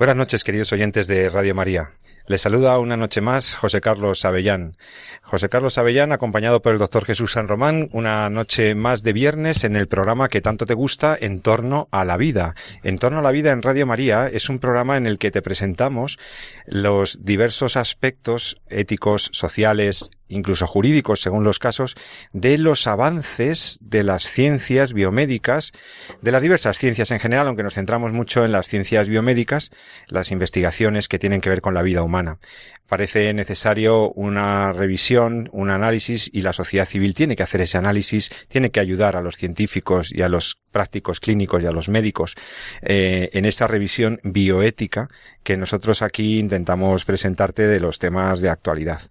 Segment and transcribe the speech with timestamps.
[0.00, 1.90] Buenas noches, queridos oyentes de Radio María.
[2.26, 4.78] Les saluda una noche más José Carlos Avellán.
[5.20, 9.62] José Carlos Avellán, acompañado por el doctor Jesús San Román, una noche más de viernes
[9.62, 12.54] en el programa que tanto te gusta, En torno a la vida.
[12.82, 15.42] En torno a la vida en Radio María es un programa en el que te
[15.42, 16.18] presentamos
[16.64, 21.96] los diversos aspectos éticos, sociales, incluso jurídicos según los casos,
[22.32, 25.72] de los avances de las ciencias biomédicas,
[26.22, 29.70] de las diversas ciencias en general, aunque nos centramos mucho en las ciencias biomédicas,
[30.08, 32.38] las investigaciones que tienen que ver con la vida humana.
[32.90, 38.32] Parece necesario una revisión, un análisis y la sociedad civil tiene que hacer ese análisis,
[38.48, 42.34] tiene que ayudar a los científicos y a los prácticos clínicos y a los médicos
[42.82, 45.08] eh, en esa revisión bioética
[45.44, 49.02] que nosotros aquí intentamos presentarte de los temas de actualidad.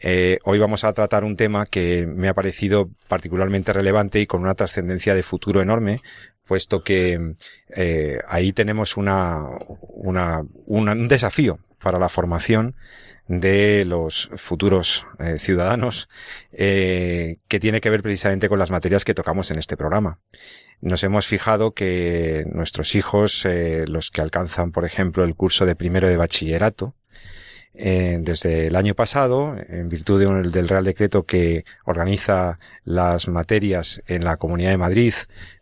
[0.00, 4.42] Eh, hoy vamos a tratar un tema que me ha parecido particularmente relevante y con
[4.42, 6.02] una trascendencia de futuro enorme,
[6.46, 7.34] puesto que
[7.74, 9.44] eh, ahí tenemos una,
[9.80, 12.74] una, un desafío para la formación
[13.28, 16.08] de los futuros eh, ciudadanos
[16.50, 20.18] eh, que tiene que ver precisamente con las materias que tocamos en este programa.
[20.80, 25.76] Nos hemos fijado que nuestros hijos, eh, los que alcanzan, por ejemplo, el curso de
[25.76, 26.94] primero de bachillerato,
[27.74, 34.36] desde el año pasado, en virtud del Real Decreto que organiza las materias en la
[34.36, 35.14] Comunidad de Madrid,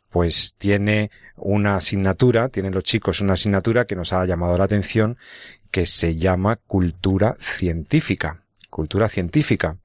[0.08, 5.18] pues tiene una asignatura, tienen los chicos una asignatura que nos ha llamado la atención,
[5.76, 8.40] que se llama cultura científica.
[8.70, 9.76] Cultura científica.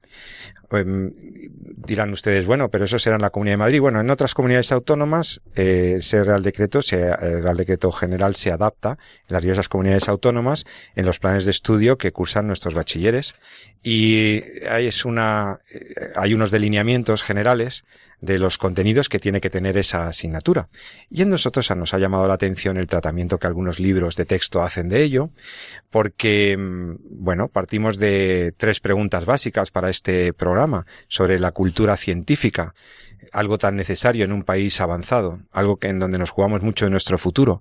[0.72, 3.80] Em, dirán ustedes, bueno, pero eso será en la Comunidad de Madrid.
[3.80, 8.98] Bueno, en otras comunidades autónomas eh, ese Real Decreto, el Real Decreto General se adapta
[9.28, 10.64] en las diversas comunidades autónomas
[10.94, 13.34] en los planes de estudio que cursan nuestros bachilleres
[13.82, 17.84] y hay, una, eh, hay unos delineamientos generales
[18.20, 20.68] de los contenidos que tiene que tener esa asignatura.
[21.10, 24.62] Y en nosotros nos ha llamado la atención el tratamiento que algunos libros de texto
[24.62, 25.30] hacen de ello,
[25.90, 30.01] porque, mm, bueno, partimos de tres preguntas básicas para este
[30.36, 32.74] programa sobre la cultura científica,
[33.32, 36.90] algo tan necesario en un país avanzado, algo que en donde nos jugamos mucho de
[36.90, 37.60] nuestro futuro.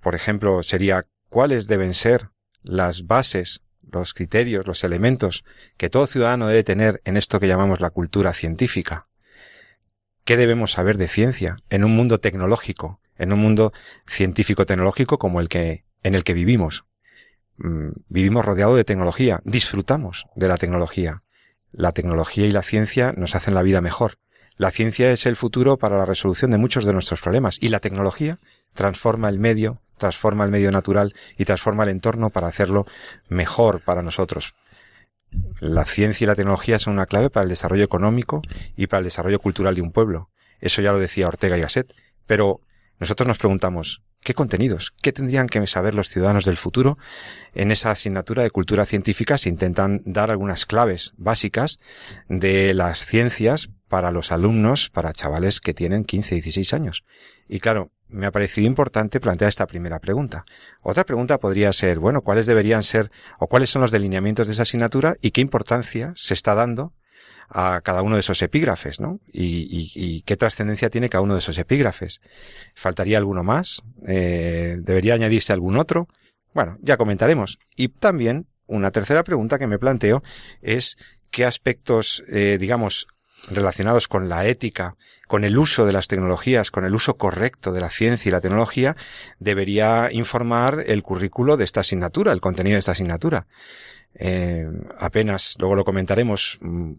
[0.00, 2.30] Por ejemplo, sería cuáles deben ser
[2.62, 5.44] las bases los criterios, los elementos
[5.76, 9.08] que todo ciudadano debe tener en esto que llamamos la cultura científica.
[10.24, 13.72] ¿Qué debemos saber de ciencia en un mundo tecnológico, en un mundo
[14.06, 16.84] científico-tecnológico como el que, en el que vivimos?
[17.56, 21.22] Mm, vivimos rodeado de tecnología, disfrutamos de la tecnología.
[21.78, 24.18] La tecnología y la ciencia nos hacen la vida mejor.
[24.56, 27.78] La ciencia es el futuro para la resolución de muchos de nuestros problemas y la
[27.78, 28.40] tecnología
[28.74, 32.84] transforma el medio, transforma el medio natural y transforma el entorno para hacerlo
[33.28, 34.56] mejor para nosotros.
[35.60, 38.42] La ciencia y la tecnología son una clave para el desarrollo económico
[38.76, 40.30] y para el desarrollo cultural de un pueblo.
[40.60, 41.94] Eso ya lo decía Ortega y Gasset.
[42.26, 42.60] Pero
[42.98, 44.92] nosotros nos preguntamos, ¿qué contenidos?
[45.02, 46.98] ¿Qué tendrían que saber los ciudadanos del futuro?
[47.54, 51.78] En esa asignatura de cultura científica se intentan dar algunas claves básicas
[52.28, 57.04] de las ciencias para los alumnos, para chavales que tienen 15, 16 años.
[57.48, 60.44] Y claro, me ha parecido importante plantear esta primera pregunta.
[60.82, 64.62] Otra pregunta podría ser, bueno, ¿cuáles deberían ser o cuáles son los delineamientos de esa
[64.62, 66.92] asignatura y qué importancia se está dando
[67.48, 69.20] a cada uno de esos epígrafes, ¿no?
[69.32, 72.20] Y, qué trascendencia tiene cada uno de esos epígrafes.
[72.74, 73.82] ¿Faltaría alguno más?
[74.06, 76.08] Eh, ¿Debería añadirse algún otro?
[76.52, 77.58] Bueno, ya comentaremos.
[77.76, 80.22] Y también una tercera pregunta que me planteo
[80.60, 80.96] es
[81.30, 83.06] qué aspectos, eh, digamos,
[83.50, 84.96] relacionados con la ética,
[85.26, 88.40] con el uso de las tecnologías, con el uso correcto de la ciencia y la
[88.40, 88.96] tecnología,
[89.38, 93.46] debería informar el currículo de esta asignatura, el contenido de esta asignatura.
[94.14, 94.66] Eh,
[94.98, 96.92] apenas, luego lo comentaremos mm,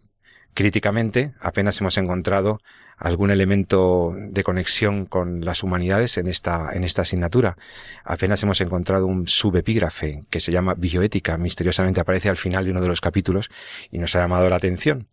[0.60, 2.60] críticamente, apenas hemos encontrado
[2.98, 7.56] algún elemento de conexión con las humanidades en esta, en esta asignatura.
[8.04, 12.82] Apenas hemos encontrado un subepígrafe que se llama bioética, misteriosamente aparece al final de uno
[12.82, 13.50] de los capítulos
[13.90, 15.08] y nos ha llamado la atención.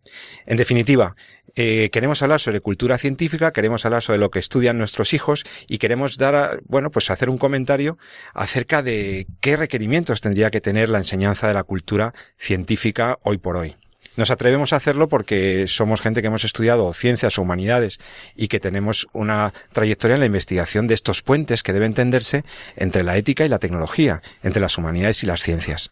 [0.45, 1.15] En definitiva,
[1.55, 5.77] eh, queremos hablar sobre cultura científica, queremos hablar sobre lo que estudian nuestros hijos y
[5.77, 7.97] queremos dar, bueno, pues hacer un comentario
[8.33, 13.55] acerca de qué requerimientos tendría que tener la enseñanza de la cultura científica hoy por
[13.55, 13.77] hoy.
[14.17, 17.99] Nos atrevemos a hacerlo porque somos gente que hemos estudiado ciencias o humanidades
[18.35, 22.43] y que tenemos una trayectoria en la investigación de estos puentes que deben tenderse
[22.75, 25.91] entre la ética y la tecnología, entre las humanidades y las ciencias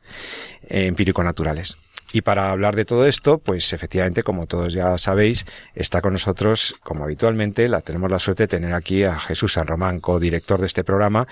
[0.68, 1.78] eh, empírico-naturales.
[2.14, 6.76] Y para hablar de todo esto, pues efectivamente, como todos ya sabéis, está con nosotros,
[6.84, 10.68] como habitualmente, la tenemos la suerte de tener aquí a Jesús San Román, co-director de
[10.68, 11.28] este programa,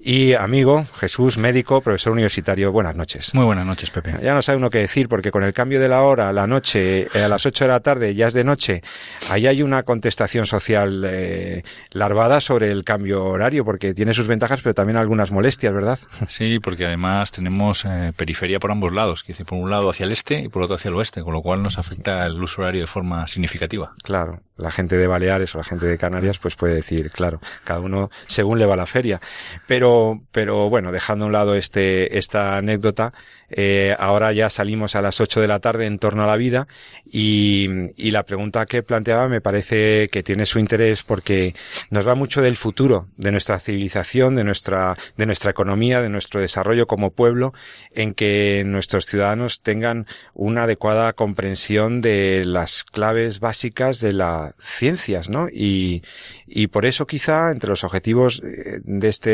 [0.00, 2.72] y amigo, Jesús, médico, profesor universitario.
[2.72, 3.34] Buenas noches.
[3.34, 4.14] Muy buenas noches, Pepe.
[4.22, 7.08] Ya no sabe uno qué decir, porque con el cambio de la hora, la noche,
[7.14, 8.82] eh, a las 8 de la tarde, ya es de noche,
[9.30, 11.62] ahí hay una contestación social eh,
[11.92, 15.98] larvada sobre el cambio horario, porque tiene sus ventajas, pero también algunas molestias, ¿verdad?
[16.28, 20.12] Sí, porque además tenemos eh, periferia por ambos lados, que por un lado hacia el
[20.12, 22.82] este y por otro hacia el oeste, con lo cual nos afecta el uso horario
[22.82, 23.94] de forma significativa.
[24.02, 27.80] Claro, la gente de Baleares o la gente de Canarias pues puede decir, claro, cada
[27.80, 29.20] uno según le va la feria.
[29.66, 33.12] Pero, pero bueno, dejando a un lado este, esta anécdota,
[33.48, 36.66] eh, ahora ya salimos a las 8 de la tarde en torno a la vida
[37.04, 41.54] y, y la pregunta que planteaba me parece que tiene su interés porque
[41.90, 46.40] nos va mucho del futuro de nuestra civilización, de nuestra, de nuestra economía, de nuestro
[46.40, 47.52] desarrollo como pueblo,
[47.92, 54.12] en que nuestros ciudadanos tengan una adecuada comprensión de las claves básicas de
[54.58, 55.48] ciencias, ¿no?
[55.48, 56.02] Y,
[56.46, 59.30] y por eso quizá entre los objetivos eh, de este,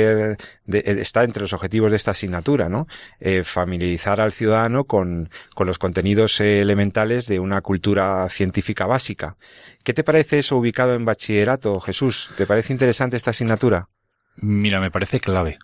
[0.66, 2.86] de, eh, está entre los objetivos de esta asignatura, ¿no?
[3.20, 9.36] Eh, familiarizar al ciudadano con, con los contenidos elementales de una cultura científica básica.
[9.82, 12.30] ¿Qué te parece eso ubicado en bachillerato, Jesús?
[12.36, 13.88] ¿Te parece interesante esta asignatura?
[14.36, 15.58] Mira, me parece clave.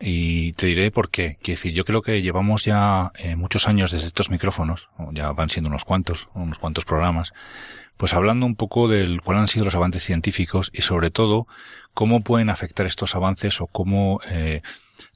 [0.00, 1.36] Y te diré por qué.
[1.42, 5.50] Quiero decir, yo creo que llevamos ya eh, muchos años desde estos micrófonos, ya van
[5.50, 7.32] siendo unos cuantos, unos cuantos programas,
[7.96, 11.46] pues hablando un poco del cuáles han sido los avances científicos y sobre todo
[11.94, 14.62] cómo pueden afectar estos avances o cómo eh,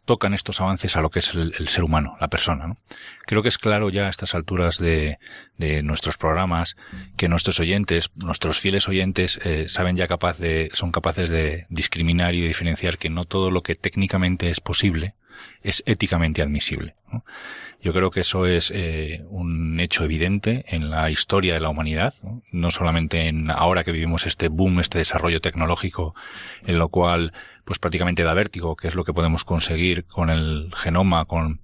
[0.04, 2.76] tocan estos avances a lo que es el, ser humano, la persona.
[3.24, 5.18] Creo que es claro ya a estas alturas de,
[5.56, 6.76] de nuestros programas
[7.16, 12.34] que nuestros oyentes, nuestros fieles oyentes, eh, saben ya capaz de, son capaces de discriminar
[12.34, 15.14] y diferenciar que no todo lo que técnicamente es posible
[15.62, 16.96] es éticamente admisible.
[17.80, 22.14] Yo creo que eso es eh, un hecho evidente en la historia de la humanidad,
[22.22, 22.42] ¿no?
[22.52, 26.14] no solamente en ahora que vivimos este boom, este desarrollo tecnológico,
[26.64, 27.32] en lo cual
[27.64, 31.60] pues prácticamente da vértigo, que es lo que podemos conseguir con el genoma, con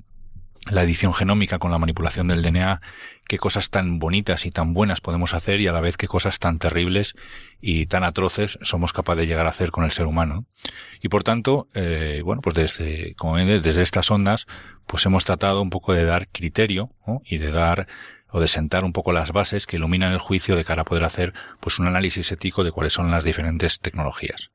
[0.70, 2.80] la edición genómica, con la manipulación del DNA,
[3.26, 6.38] qué cosas tan bonitas y tan buenas podemos hacer y a la vez qué cosas
[6.38, 7.14] tan terribles
[7.60, 10.46] y tan atroces somos capaces de llegar a hacer con el ser humano.
[11.00, 14.46] Y por tanto, eh, bueno, pues desde, como ven, desde estas ondas,
[14.86, 16.90] pues hemos tratado un poco de dar criterio
[17.24, 17.86] y de dar
[18.30, 21.04] o de sentar un poco las bases que iluminan el juicio de cara a poder
[21.04, 24.50] hacer pues un análisis ético de cuáles son las diferentes tecnologías.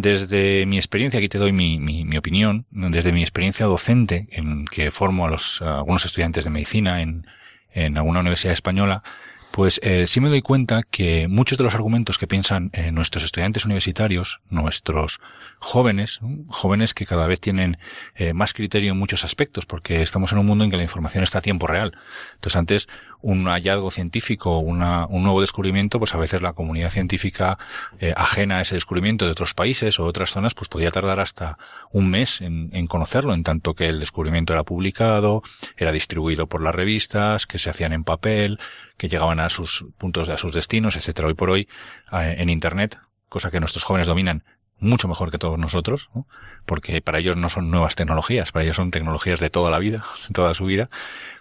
[0.00, 4.64] Desde mi experiencia, aquí te doy mi, mi, mi, opinión, desde mi experiencia docente, en
[4.64, 7.26] que formo a los a algunos estudiantes de medicina en,
[7.72, 9.02] en alguna universidad española,
[9.50, 13.24] pues eh, sí me doy cuenta que muchos de los argumentos que piensan eh, nuestros
[13.24, 15.20] estudiantes universitarios, nuestros
[15.58, 17.76] jóvenes, jóvenes que cada vez tienen
[18.14, 21.24] eh, más criterio en muchos aspectos, porque estamos en un mundo en que la información
[21.24, 21.92] está a tiempo real.
[22.34, 22.88] Entonces antes
[23.22, 27.58] un hallazgo científico, una, un nuevo descubrimiento, pues a veces la comunidad científica
[27.98, 31.58] eh, ajena a ese descubrimiento de otros países o otras zonas, pues podía tardar hasta
[31.90, 35.42] un mes en, en, conocerlo, en tanto que el descubrimiento era publicado,
[35.76, 38.58] era distribuido por las revistas, que se hacían en papel,
[38.96, 41.28] que llegaban a sus puntos, a sus destinos, etcétera.
[41.28, 41.68] Hoy por hoy,
[42.12, 44.44] eh, en Internet, cosa que nuestros jóvenes dominan
[44.80, 46.26] mucho mejor que todos nosotros, ¿no?
[46.66, 50.04] porque para ellos no son nuevas tecnologías, para ellos son tecnologías de toda la vida,
[50.32, 50.90] toda su vida,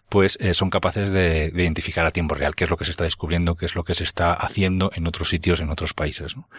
[0.10, 2.92] pues eh, son capaces de, de, identificar a tiempo real qué es lo que se
[2.92, 6.36] está descubriendo, qué es lo que se está haciendo en otros sitios, en otros países.
[6.36, 6.50] ¿no?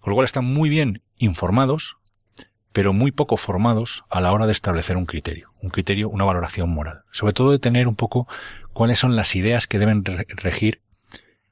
[0.00, 1.96] Con lo cual están muy bien informados,
[2.72, 6.70] pero muy poco formados a la hora de establecer un criterio, un criterio, una valoración
[6.70, 7.02] moral.
[7.10, 8.28] Sobre todo de tener un poco
[8.72, 10.80] cuáles son las ideas que deben regir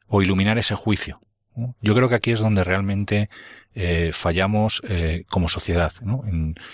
[0.06, 1.20] o iluminar ese juicio.
[1.80, 3.30] Yo creo que aquí es donde realmente
[3.74, 6.22] eh, fallamos eh, como sociedad, ¿no?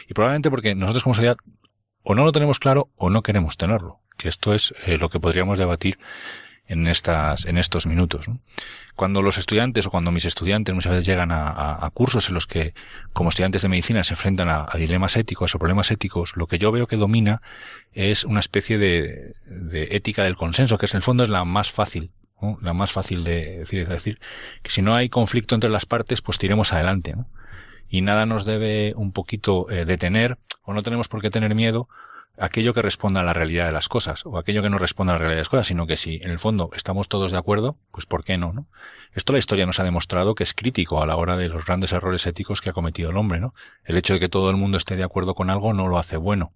[0.09, 1.37] Y probablemente porque nosotros como sociedad
[2.03, 5.21] o no lo tenemos claro o no queremos tenerlo que esto es eh, lo que
[5.21, 5.99] podríamos debatir
[6.67, 8.27] en estas, en estos minutos.
[8.95, 12.47] Cuando los estudiantes o cuando mis estudiantes muchas veces llegan a, a, cursos en los
[12.47, 12.75] que,
[13.13, 16.73] como estudiantes de medicina, se enfrentan a, dilemas éticos o problemas éticos, lo que yo
[16.73, 17.43] veo que domina
[17.93, 21.45] es una especie de, de ética del consenso, que es en el fondo es la
[21.45, 22.11] más fácil,
[22.61, 24.21] la más fácil de decir, es decir,
[24.63, 27.29] que si no hay conflicto entre las partes, pues tiremos adelante, ¿no?
[27.89, 31.89] Y nada nos debe un poquito eh, detener, o no tenemos por qué tener miedo,
[32.39, 35.15] aquello que responda a la realidad de las cosas o aquello que no responda a
[35.15, 37.77] la realidad de las cosas, sino que si en el fondo estamos todos de acuerdo,
[37.91, 38.67] pues ¿por qué no, no?
[39.13, 41.93] Esto la historia nos ha demostrado que es crítico a la hora de los grandes
[41.93, 43.55] errores éticos que ha cometido el hombre, ¿no?
[43.85, 46.17] El hecho de que todo el mundo esté de acuerdo con algo no lo hace
[46.17, 46.53] bueno.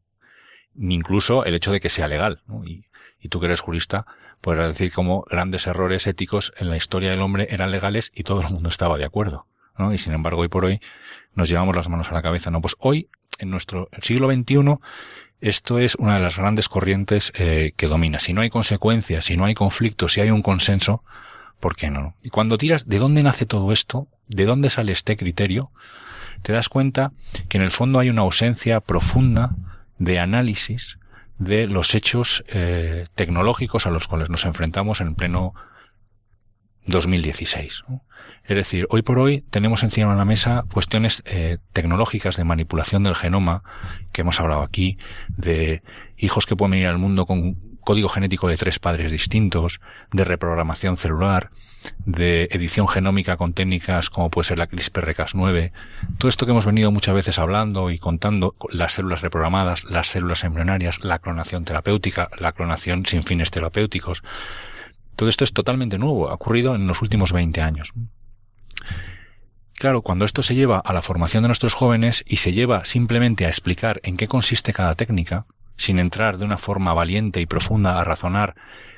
[0.75, 2.42] ni incluso el hecho de que sea legal.
[2.64, 2.85] Y,
[3.18, 4.06] y tú que eres jurista,
[4.40, 8.42] podrás decir cómo grandes errores éticos en la historia del hombre eran legales y todo
[8.42, 9.47] el mundo estaba de acuerdo.
[9.78, 9.92] ¿no?
[9.92, 10.80] Y sin embargo, hoy por hoy
[11.35, 12.50] nos llevamos las manos a la cabeza.
[12.50, 14.78] No, pues hoy, en nuestro siglo XXI,
[15.40, 18.21] esto es una de las grandes corrientes eh, que domina.
[18.21, 21.02] Si no hay consecuencias, si no hay conflictos, si hay un consenso,
[21.61, 22.14] ¿por qué no?
[22.23, 25.71] Y cuando tiras de dónde nace todo esto, de dónde sale este criterio,
[26.43, 27.12] te das cuenta
[27.49, 29.55] que en el fondo hay una ausencia profunda
[29.99, 30.99] de análisis
[31.38, 35.55] de los hechos eh, tecnológicos a los cuales nos enfrentamos en pleno
[36.87, 37.85] 2016.
[38.47, 43.03] Es decir, hoy por hoy tenemos encima de la mesa cuestiones eh, tecnológicas de manipulación
[43.03, 43.65] del genoma,
[44.12, 44.99] que hemos hablado aquí,
[45.37, 45.83] de
[46.17, 49.81] hijos que pueden venir al mundo con código genético de tres padres distintos,
[50.12, 51.50] de reprogramación celular,
[52.05, 55.73] de edición genómica con técnicas como puede ser la CRISPR-Cas9,
[56.19, 60.43] todo esto que hemos venido muchas veces hablando y contando, las células reprogramadas, las células
[60.45, 64.23] embrionarias, la clonación terapéutica, la clonación sin fines terapéuticos,
[65.17, 67.93] todo esto es totalmente nuevo, ha ocurrido en los últimos 20 años.
[69.75, 73.45] Claro, cuando esto se lleva a la formación de nuestros jóvenes y se lleva simplemente
[73.45, 78.00] a explicar en qué consiste cada técnica, sin entrar de una forma valiente y profunda
[78.00, 78.54] a razonar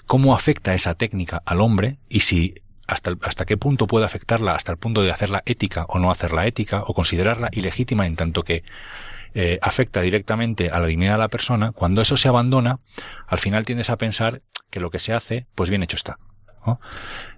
[0.06, 2.54] cómo afecta esa técnica al hombre y si
[2.87, 6.82] hasta, qué punto puede afectarla, hasta el punto de hacerla ética o no hacerla ética,
[6.87, 8.64] o considerarla ilegítima en tanto que
[9.35, 12.80] eh, afecta directamente a la dignidad de la persona, cuando eso se abandona,
[13.26, 16.18] al final tiendes a pensar que lo que se hace, pues bien hecho está.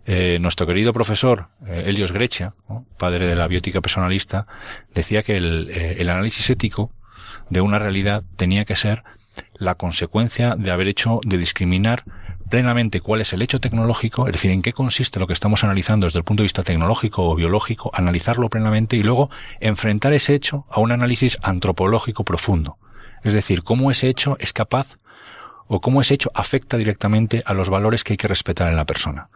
[0.07, 2.55] Eh, nuestro querido profesor eh, Helios Grecia,
[2.99, 4.47] padre de la biótica personalista,
[4.95, 6.91] decía que el, el análisis ético
[7.49, 9.05] de una realidad tenía que ser
[9.55, 12.05] la consecuencia de haber hecho de discriminar
[12.51, 16.07] plenamente cuál es el hecho tecnológico, es decir, en qué consiste lo que estamos analizando
[16.07, 20.67] desde el punto de vista tecnológico o biológico, analizarlo plenamente y luego enfrentar ese hecho
[20.69, 22.77] a un análisis antropológico profundo.
[23.23, 24.99] Es decir, cómo ese hecho es capaz
[25.73, 28.87] o cómo ese hecho afecta directamente a los valores que hay que respetar en la
[28.87, 29.31] persona.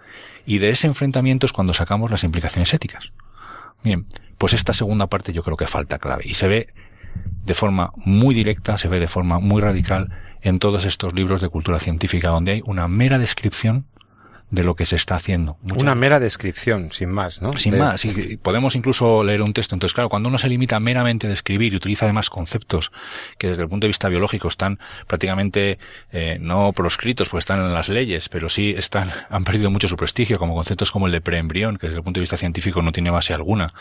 [0.45, 3.13] Y de ese enfrentamiento es cuando sacamos las implicaciones éticas.
[3.85, 6.75] Bien, pues esta segunda parte yo creo que falta clave y se ve
[7.45, 10.11] de forma muy directa, se ve de forma muy radical
[10.43, 13.87] en todos estos libros de cultura científica, donde hay una mera descripción
[14.55, 15.59] de lo que se está haciendo.
[15.77, 17.57] Una mera descripción, sin más, ¿no?
[17.59, 18.05] Sin más.
[18.05, 19.75] Y podemos incluso leer un texto.
[19.75, 22.93] Entonces, claro, cuando uno se limita meramente a describir y utiliza además conceptos
[23.39, 25.79] que desde el punto de vista biológico están prácticamente
[26.13, 29.97] eh, no proscritos, pues están en las leyes, pero sí están, han perdido mucho su
[29.97, 32.93] prestigio, como conceptos como el de preembrión, que desde el punto de vista científico no
[32.93, 33.73] tiene base alguna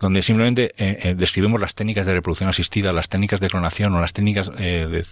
[0.00, 4.00] donde simplemente eh, eh, describimos las técnicas de reproducción asistida, las técnicas de clonación o
[4.00, 5.06] las técnicas eh, de,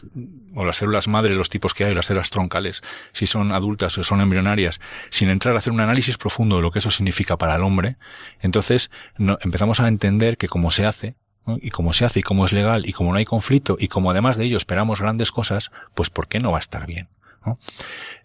[0.55, 2.83] o las células madre, los tipos que hay, las células troncales,
[3.13, 4.81] si son adultas o son embrionarias,
[5.11, 7.97] sin entrar a hacer un análisis profundo de lo que eso significa para el hombre,
[8.41, 11.15] entonces no, empezamos a entender que como se hace,
[11.61, 14.11] y como se hace y como es legal y como no hay conflicto y como
[14.11, 17.09] además de ello esperamos grandes cosas, pues ¿por qué no va a estar bien?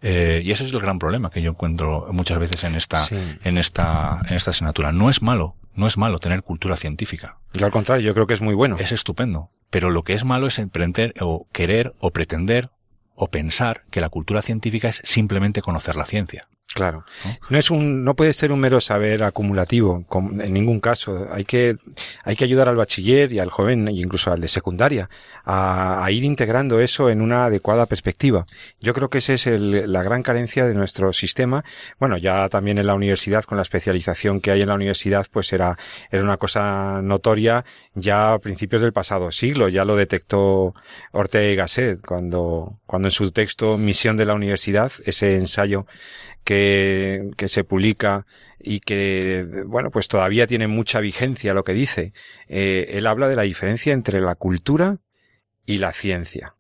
[0.02, 3.06] Eh, y ese es el gran problema que yo encuentro muchas veces en esta,
[3.44, 4.92] en esta, en esta asignatura.
[4.92, 7.38] No es malo, no es malo tener cultura científica.
[7.54, 8.78] Yo al contrario, yo creo que es muy bueno.
[8.80, 9.50] Es estupendo.
[9.70, 12.70] Pero lo que es malo es emprender o querer o pretender
[13.20, 16.48] o pensar que la cultura científica es simplemente conocer la ciencia.
[16.74, 17.04] Claro.
[17.50, 17.58] ¿No?
[17.58, 20.06] es un, no puede ser un mero saber acumulativo,
[20.40, 21.28] en ningún caso.
[21.32, 21.78] Hay que,
[22.24, 25.10] hay que ayudar al bachiller y al joven, e incluso al de secundaria,
[25.44, 28.46] a, a ir integrando eso en una adecuada perspectiva.
[28.80, 31.66] Yo creo que esa es el, la gran carencia de nuestro sistema.
[32.00, 35.52] Bueno, ya también en la universidad, con la especialización que hay en la universidad, pues
[35.54, 35.76] era,
[36.12, 39.70] era una cosa notoria ya a principios del pasado siglo.
[39.70, 40.76] Ya lo detectó
[41.14, 45.88] Ortega y Gasset cuando, cuando en su texto Misión de la Universidad, ese ensayo
[46.50, 48.26] que, que, se publica
[48.60, 52.12] y que, bueno, pues todavía tiene mucha vigencia lo que dice.
[52.48, 54.98] Eh, él habla de la diferencia entre la cultura
[55.68, 56.56] y la ciencia.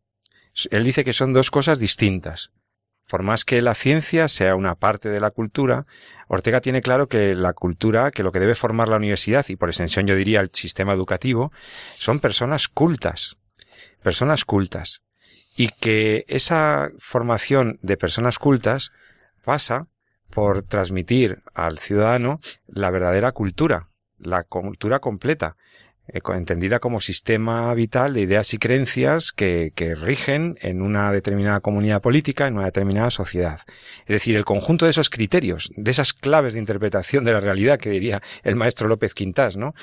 [0.69, 2.51] Él dice que son dos cosas distintas.
[3.08, 5.88] Por más que la ciencia sea una parte de la cultura,
[6.27, 9.69] Ortega tiene claro que la cultura, que lo que debe formar la universidad y por
[9.69, 11.51] extensión yo diría el sistema educativo,
[11.98, 13.38] son personas cultas.
[14.03, 15.01] Personas cultas.
[15.58, 18.91] Y que esa formación de personas cultas
[19.50, 19.88] pasa
[20.29, 23.89] por transmitir al ciudadano la verdadera cultura,
[24.20, 25.58] la cultura completa,
[26.13, 32.47] entendida como sistema vital de ideas y creencias que, rigen en una determinada comunidad política,
[32.47, 33.61] en una determinada sociedad.
[34.01, 37.79] Es decir, el conjunto de esos criterios, de esas claves de interpretación de la realidad
[37.79, 39.73] que diría el maestro López Quintás, ¿no?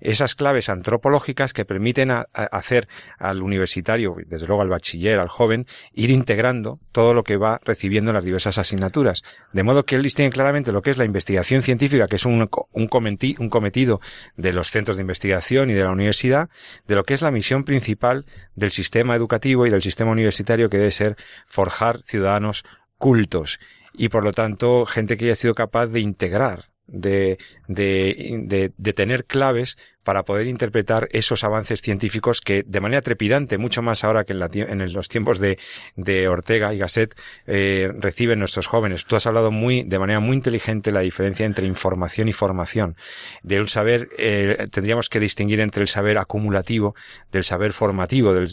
[0.00, 2.88] Esas claves antropológicas que permiten a hacer
[3.18, 8.10] al universitario, desde luego al bachiller, al joven, ir integrando todo lo que va recibiendo
[8.10, 9.22] en las diversas asignaturas.
[9.52, 12.48] De modo que él distingue claramente lo que es la investigación científica, que es un,
[12.72, 14.00] un, cometi, un cometido
[14.36, 16.48] de los centros de investigación y de la universidad
[16.86, 20.78] de lo que es la misión principal del sistema educativo y del sistema universitario que
[20.78, 21.16] debe ser
[21.46, 22.64] forjar ciudadanos
[22.98, 23.58] cultos
[23.92, 27.38] y por lo tanto gente que haya sido capaz de integrar de,
[27.68, 33.82] de, de, tener claves para poder interpretar esos avances científicos que de manera trepidante, mucho
[33.82, 35.58] más ahora que en, la, en los tiempos de,
[35.96, 39.04] de, Ortega y Gasset, eh, reciben nuestros jóvenes.
[39.04, 42.96] Tú has hablado muy, de manera muy inteligente la diferencia entre información y formación.
[43.42, 46.94] De un saber, eh, tendríamos que distinguir entre el saber acumulativo
[47.32, 48.48] del saber formativo, del,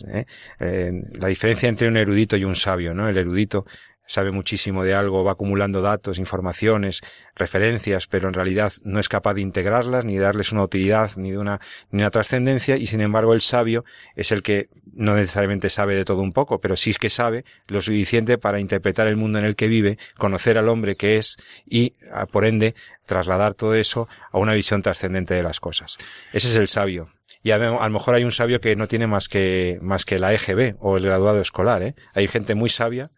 [0.59, 3.07] eh la diferencia entre un erudito y un sabio, ¿no?
[3.07, 3.65] El erudito
[4.05, 7.01] sabe muchísimo de algo, va acumulando datos, informaciones,
[7.35, 11.31] referencias, pero en realidad no es capaz de integrarlas, ni de darles una utilidad, ni
[11.31, 11.59] de una,
[11.91, 16.05] ni una trascendencia, y sin embargo el sabio es el que no necesariamente sabe de
[16.05, 19.45] todo un poco, pero sí es que sabe lo suficiente para interpretar el mundo en
[19.45, 21.93] el que vive, conocer al hombre que es y,
[22.31, 25.97] por ende, trasladar todo eso a una visión trascendente de las cosas.
[26.31, 27.09] Ese es el sabio.
[27.41, 30.33] Y a, lo mejor hay un sabio que no tiene más que, más que la
[30.33, 31.93] EGB o el graduado escolar, ¿eh?
[32.13, 33.09] Hay gente muy sabia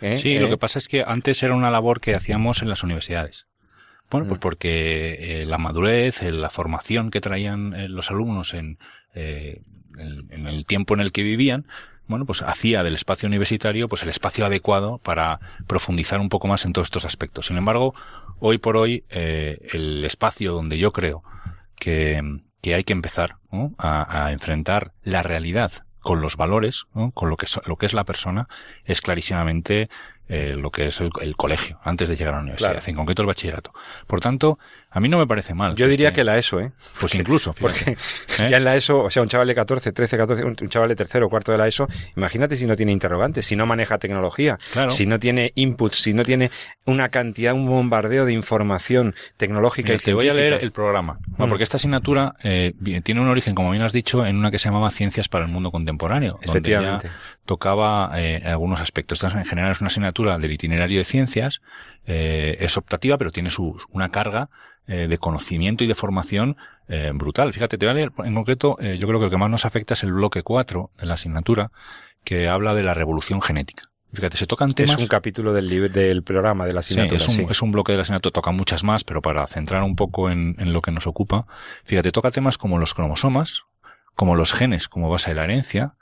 [0.00, 0.18] ¿Eh?
[0.18, 0.50] Sí, lo ¿Eh?
[0.50, 3.46] que pasa es que antes era una labor que hacíamos en las universidades.
[4.10, 4.42] Bueno, pues mm.
[4.42, 8.78] porque eh, la madurez, la formación que traían los alumnos en,
[9.14, 11.66] en el tiempo en el que vivían,
[12.06, 15.38] bueno, pues hacía del espacio universitario pues el espacio adecuado para
[15.68, 17.46] profundizar un poco más en todos estos aspectos.
[17.46, 17.94] Sin embargo,
[18.40, 21.22] hoy por hoy, el espacio donde yo creo
[21.76, 22.20] que,
[22.60, 23.36] que hay que empezar
[23.78, 28.04] a, a, enfrentar la realidad con los valores, con lo que, lo que es la
[28.04, 28.48] persona,
[28.84, 29.88] es clarísimamente
[30.32, 33.26] eh, lo que es el, colegio, antes de llegar a la universidad, en concreto el
[33.26, 33.72] bachillerato.
[34.06, 35.74] Por tanto, a mí no me parece mal.
[35.74, 36.70] Yo diría que la ESO, ¿eh?
[37.00, 37.90] Pues incluso, Porque
[38.38, 38.48] ¿Eh?
[38.50, 40.94] ya en la ESO, o sea, un chaval de 14, 13, 14, un, chaval de
[40.94, 44.58] tercero o cuarto de la ESO, imagínate si no tiene interrogantes, si no maneja tecnología,
[44.88, 46.52] si no tiene inputs, si no tiene
[46.84, 51.48] una cantidad, un bombardeo de información tecnológica y Te voy a leer el programa, mm.
[51.48, 52.72] porque esta asignatura eh,
[53.02, 55.50] tiene un origen, como bien has dicho, en una que se llamaba Ciencias para el
[55.50, 56.38] Mundo Contemporáneo.
[56.44, 57.00] Donde ya
[57.46, 59.22] tocaba eh, algunos aspectos.
[59.22, 61.60] Esta en general es una asignatura del itinerario de ciencias,
[62.06, 64.50] eh, es optativa, pero tiene su, una carga
[64.86, 66.56] eh, de conocimiento y de formación
[66.88, 67.52] eh, brutal.
[67.52, 69.64] Fíjate, te voy a leer en concreto, eh, yo creo que lo que más nos
[69.64, 71.70] afecta es el bloque 4 de la asignatura,
[72.24, 73.84] que habla de la revolución genética.
[74.12, 74.96] Fíjate, se tocan temas.
[74.96, 77.20] Es un capítulo del, del programa de la asignatura.
[77.20, 79.84] Sí, es, un, es un bloque de la asignatura, toca muchas más, pero para centrar
[79.84, 81.46] un poco en, en lo que nos ocupa,
[81.84, 83.62] fíjate, toca temas como los cromosomas,
[84.16, 85.94] como los genes como base de la herencia,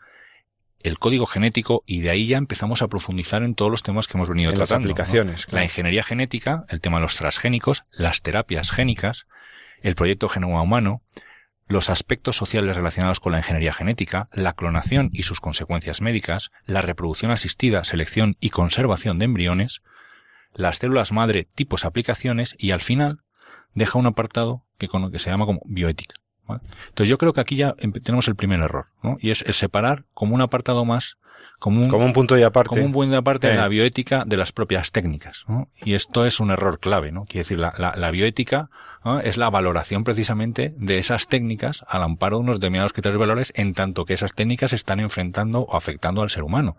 [0.81, 4.17] el código genético y de ahí ya empezamos a profundizar en todos los temas que
[4.17, 4.89] hemos venido tratando.
[4.89, 5.47] Las aplicaciones.
[5.51, 9.27] La ingeniería genética, el tema de los transgénicos, las terapias génicas,
[9.83, 11.03] el proyecto Genoma Humano,
[11.67, 16.81] los aspectos sociales relacionados con la ingeniería genética, la clonación y sus consecuencias médicas, la
[16.81, 19.83] reproducción asistida, selección y conservación de embriones,
[20.55, 23.21] las células madre, tipos, aplicaciones y al final
[23.75, 26.15] deja un apartado que, que se llama como bioética.
[26.49, 29.17] Entonces yo creo que aquí ya tenemos el primer error, ¿no?
[29.21, 31.17] Y es el separar como un apartado más,
[31.59, 34.25] como un, como un punto y aparte, como un punto y aparte de la bioética
[34.25, 35.69] de las propias técnicas, ¿no?
[35.77, 37.25] Y esto es un error clave, ¿no?
[37.25, 38.71] Quiere decir, la, la, la bioética
[39.23, 43.53] es la valoración precisamente de esas técnicas al amparo de unos determinados criterios de valores
[43.57, 46.77] en tanto que esas técnicas están enfrentando o afectando al ser humano.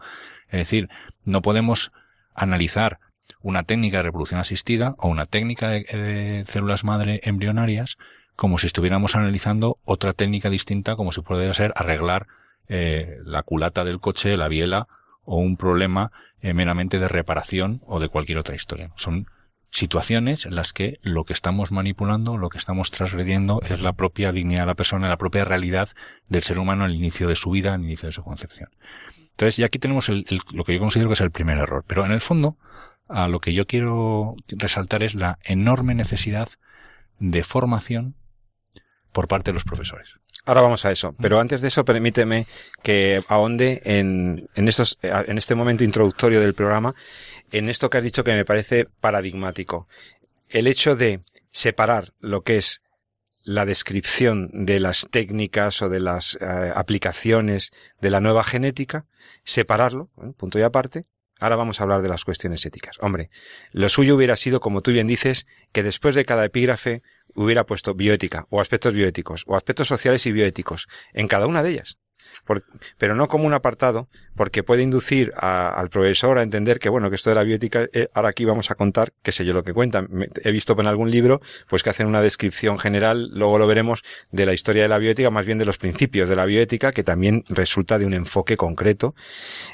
[0.48, 0.90] Es decir,
[1.24, 1.92] no podemos
[2.36, 3.00] analizar
[3.42, 7.98] una técnica de reproducción asistida o una técnica de células madre embrionarias
[8.40, 12.28] como si estuviéramos analizando otra técnica distinta, como si pudiera ser arreglar
[12.70, 14.88] eh, la culata del coche, la biela
[15.24, 18.94] o un problema eh, meramente de reparación o de cualquier otra historia.
[18.96, 19.28] Son
[19.72, 24.32] situaciones en las que lo que estamos manipulando, lo que estamos transgrediendo es la propia
[24.32, 25.90] dignidad de la persona, la propia realidad
[26.30, 28.70] del ser humano al inicio de su vida, al inicio de su concepción.
[29.32, 31.84] Entonces, ya aquí tenemos lo que yo considero que es el primer error.
[31.86, 32.56] Pero en el fondo,
[33.10, 36.48] a lo que yo quiero resaltar es la enorme necesidad
[37.20, 38.16] de formación
[39.12, 40.08] por parte de los profesores.
[40.46, 42.48] Ahora vamos a eso, pero antes de eso permíteme
[42.82, 46.96] que ahonde en, en, esos, en este momento introductorio del programa,
[47.52, 49.88] en esto que has dicho que me parece paradigmático.
[50.48, 52.82] El hecho de separar lo que es
[53.44, 59.06] la descripción de las técnicas o de las eh, aplicaciones de la nueva genética,
[59.44, 61.06] separarlo, punto y aparte,
[61.40, 62.98] Ahora vamos a hablar de las cuestiones éticas.
[63.00, 63.30] Hombre,
[63.72, 67.02] lo suyo hubiera sido, como tú bien dices, que después de cada epígrafe
[67.34, 71.72] hubiera puesto bioética, o aspectos bioéticos, o aspectos sociales y bioéticos, en cada una de
[71.72, 71.98] ellas
[72.98, 77.16] pero no como un apartado, porque puede inducir al profesor a entender que, bueno, que
[77.16, 79.74] esto de la bioética, eh, ahora aquí vamos a contar, qué sé yo lo que
[79.74, 80.08] cuentan.
[80.44, 84.46] he visto en algún libro, pues que hacen una descripción general, luego lo veremos, de
[84.46, 87.44] la historia de la bioética, más bien de los principios de la bioética, que también
[87.50, 89.14] resulta de un enfoque concreto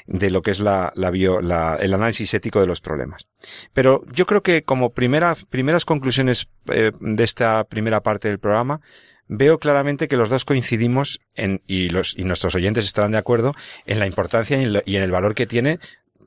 [0.06, 3.26] de lo que es la, la bio, la, el análisis ético de los problemas.
[3.72, 8.80] Pero yo creo que como primera, primeras conclusiones eh, de esta primera parte del programa,
[9.28, 13.54] veo claramente que los dos coincidimos en, y los, y nuestros oyentes estarán de acuerdo
[13.86, 15.78] en la importancia y en el valor que tiene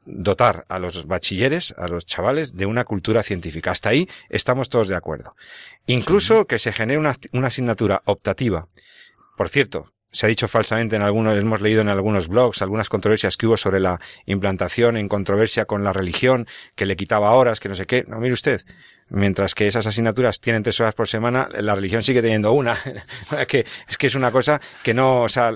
[0.06, 3.72] dotar a los bachilleres, a los chavales, de una cultura científica.
[3.72, 5.36] Hasta ahí estamos todos de acuerdo.
[5.86, 8.68] Incluso que se genere una, una, asignatura optativa.
[9.38, 13.38] Por cierto, se ha dicho falsamente en algunos, hemos leído en algunos blogs algunas controversias
[13.38, 17.70] que hubo sobre la implantación en controversia con la religión, que le quitaba horas, que
[17.70, 18.04] no sé qué.
[18.08, 18.62] No, mire usted,
[19.10, 22.78] mientras que esas asignaturas tienen tres horas por semana, la religión sigue teniendo una.
[23.48, 25.54] que, es que es una cosa que no, o sea,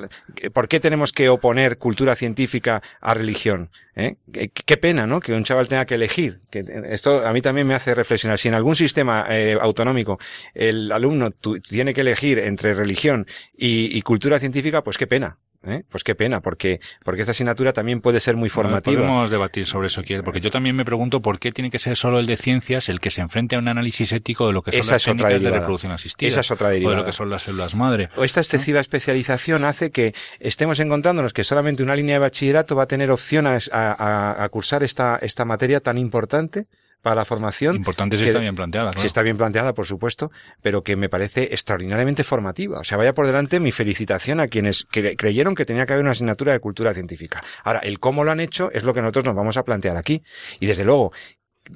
[0.53, 3.69] ¿por qué tenemos que oponer cultura científica a religión?
[3.95, 4.15] ¿Eh?
[4.31, 5.19] Qué pena, ¿no?
[5.19, 6.41] Que un chaval tenga que elegir.
[6.49, 8.39] Que esto a mí también me hace reflexionar.
[8.39, 10.19] Si en algún sistema eh, autonómico
[10.53, 15.37] el alumno tiene que elegir entre religión y, y cultura científica, pues qué pena.
[15.65, 15.83] ¿Eh?
[15.89, 18.97] Pues qué pena, porque, porque esta asignatura también puede ser muy formativa.
[18.97, 22.19] podemos debatir sobre eso, porque yo también me pregunto por qué tiene que ser solo
[22.19, 24.93] el de ciencias el que se enfrente a un análisis ético de lo que son
[24.93, 26.27] las técnicas de reproducción asistida.
[26.27, 26.95] Esa es otra derivada.
[26.95, 28.09] O de lo que son las células madre.
[28.17, 32.83] O esta excesiva especialización hace que estemos encontrándonos que solamente una línea de bachillerato va
[32.83, 36.67] a tener opciones a, a cursar esta, esta materia tan importante
[37.03, 37.75] para la formación.
[37.75, 38.93] Importante si está bien planteada.
[38.93, 42.79] Si está bien planteada, por supuesto, pero que me parece extraordinariamente formativa.
[42.79, 46.13] O sea, vaya por delante mi felicitación a quienes creyeron que tenía que haber una
[46.13, 47.43] asignatura de cultura científica.
[47.63, 50.23] Ahora, el cómo lo han hecho es lo que nosotros nos vamos a plantear aquí.
[50.61, 51.11] Y desde luego,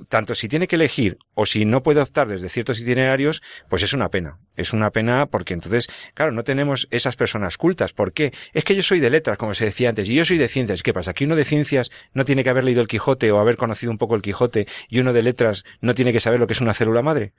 [0.09, 3.93] tanto si tiene que elegir o si no puede optar desde ciertos itinerarios, pues es
[3.93, 4.39] una pena.
[4.55, 7.93] Es una pena porque entonces, claro, no tenemos esas personas cultas.
[7.93, 8.33] ¿Por qué?
[8.53, 10.83] Es que yo soy de letras, como se decía antes, y yo soy de ciencias.
[10.83, 11.13] ¿Qué pasa?
[11.13, 13.97] Que uno de ciencias no tiene que haber leído el Quijote o haber conocido un
[13.97, 16.73] poco el Quijote y uno de letras no tiene que saber lo que es una
[16.73, 17.33] célula madre.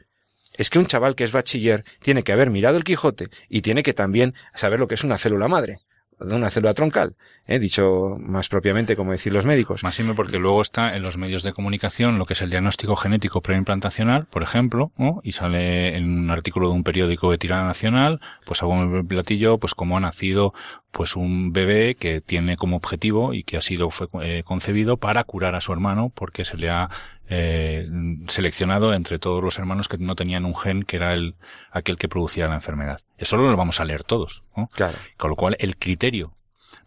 [0.57, 3.83] Es que un chaval que es bachiller tiene que haber mirado el Quijote y tiene
[3.83, 5.81] que también saber lo que es una célula madre
[6.21, 7.59] de una célula troncal, ¿eh?
[7.59, 9.83] dicho más propiamente como decir los médicos.
[9.83, 13.41] Más porque luego está en los medios de comunicación lo que es el diagnóstico genético
[13.41, 18.63] preimplantacional, por ejemplo, y sale en un artículo de un periódico de tirada nacional, pues
[18.63, 20.53] un platillo, pues cómo ha nacido
[20.91, 25.25] pues un bebé que tiene como objetivo y que ha sido fue, eh, concebido para
[25.25, 26.89] curar a su hermano porque se le ha
[27.29, 27.87] eh,
[28.29, 31.35] seleccionado entre todos los hermanos que no tenían un gen que era el
[31.71, 33.01] aquel que producía la enfermedad.
[33.19, 34.43] Eso lo vamos a leer todos.
[34.73, 34.97] Claro.
[35.17, 36.33] Con lo cual el criterio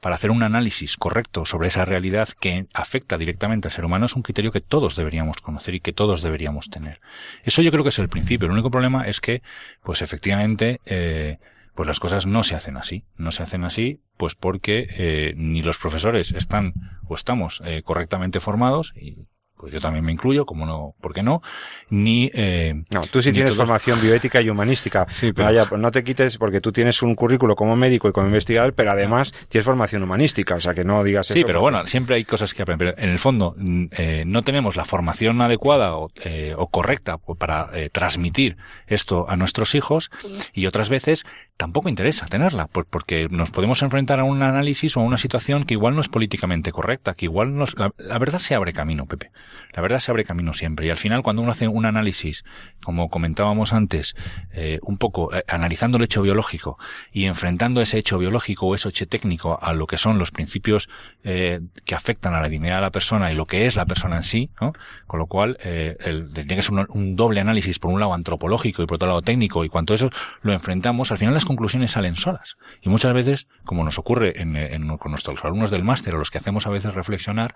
[0.01, 4.15] para hacer un análisis correcto sobre esa realidad que afecta directamente al ser humano es
[4.15, 6.99] un criterio que todos deberíamos conocer y que todos deberíamos tener.
[7.43, 8.47] Eso yo creo que es el principio.
[8.47, 9.43] El único problema es que,
[9.83, 11.37] pues efectivamente, eh,
[11.75, 13.05] pues las cosas no se hacen así.
[13.17, 16.73] No se hacen así, pues porque eh, ni los profesores están
[17.07, 19.27] o estamos eh, correctamente formados y
[19.61, 21.43] pues yo también me incluyo, como no, ¿por qué no?
[21.91, 25.05] Ni eh, no, tú sí tienes formación bioética y humanística.
[25.21, 25.45] Sí, pero...
[25.45, 28.73] Vaya, pues no te quites porque tú tienes un currículo como médico y como investigador,
[28.73, 31.39] pero además tienes formación humanística, o sea que no digas sí, eso.
[31.39, 32.95] Sí, pero bueno, siempre hay cosas que aprender.
[32.95, 37.19] Pero en el fondo mm, eh, no tenemos la formación adecuada o, eh, o correcta
[37.19, 38.57] para eh, transmitir
[38.87, 40.09] esto a nuestros hijos
[40.53, 41.23] y otras veces
[41.61, 45.75] tampoco interesa tenerla, porque nos podemos enfrentar a un análisis o a una situación que
[45.75, 49.29] igual no es políticamente correcta, que igual nos, la, la verdad se abre camino, Pepe.
[49.71, 50.87] La verdad se abre camino siempre.
[50.87, 52.43] Y al final, cuando uno hace un análisis,
[52.83, 54.15] como comentábamos antes,
[54.53, 56.79] eh, un poco eh, analizando el hecho biológico
[57.11, 60.89] y enfrentando ese hecho biológico o ese hecho técnico a lo que son los principios
[61.23, 64.17] eh, que afectan a la dignidad de la persona y lo que es la persona
[64.17, 64.73] en sí, ¿no?
[65.05, 68.15] Con lo cual, eh, el, tiene que ser un, un, doble análisis, por un lado
[68.15, 70.09] antropológico y por otro lado técnico, y cuanto eso
[70.41, 72.57] lo enfrentamos, al final las conclusiones salen solas.
[72.81, 76.31] Y muchas veces, como nos ocurre en, en, con nuestros alumnos del máster o los
[76.31, 77.55] que hacemos a veces reflexionar,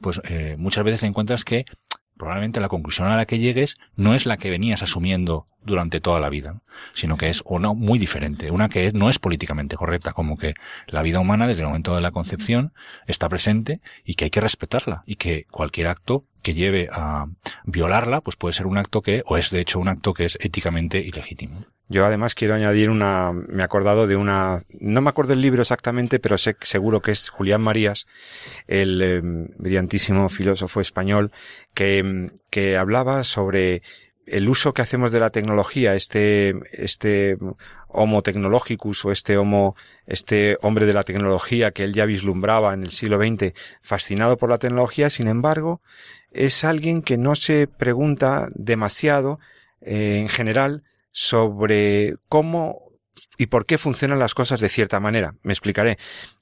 [0.00, 1.64] pues eh, muchas veces encuentras que
[2.16, 6.20] probablemente la conclusión a la que llegues no es la que venías asumiendo durante toda
[6.20, 6.60] la vida,
[6.92, 10.54] sino que es una muy diferente, una que no es políticamente correcta, como que
[10.86, 12.72] la vida humana desde el momento de la concepción
[13.06, 17.26] está presente y que hay que respetarla y que cualquier acto que lleve a
[17.64, 20.36] violarla, pues puede ser un acto que, o es de hecho un acto que es
[20.40, 21.58] éticamente ilegítimo.
[21.88, 25.62] Yo además quiero añadir una, me he acordado de una, no me acuerdo el libro
[25.62, 28.06] exactamente, pero sé seguro que es Julián Marías,
[28.68, 31.32] el eh, brillantísimo filósofo español,
[31.72, 33.82] que, que hablaba sobre
[34.26, 37.38] el uso que hacemos de la tecnología, este, este
[37.88, 39.74] homo technologicus o este homo,
[40.06, 43.52] este hombre de la tecnología que él ya vislumbraba en el siglo XX,
[43.82, 45.80] fascinado por la tecnología, sin embargo,
[46.34, 49.38] es alguien que no se pregunta demasiado,
[49.80, 52.84] eh, en general, sobre cómo
[53.38, 55.34] y por qué funcionan las cosas de cierta manera.
[55.42, 55.98] Me explicaré.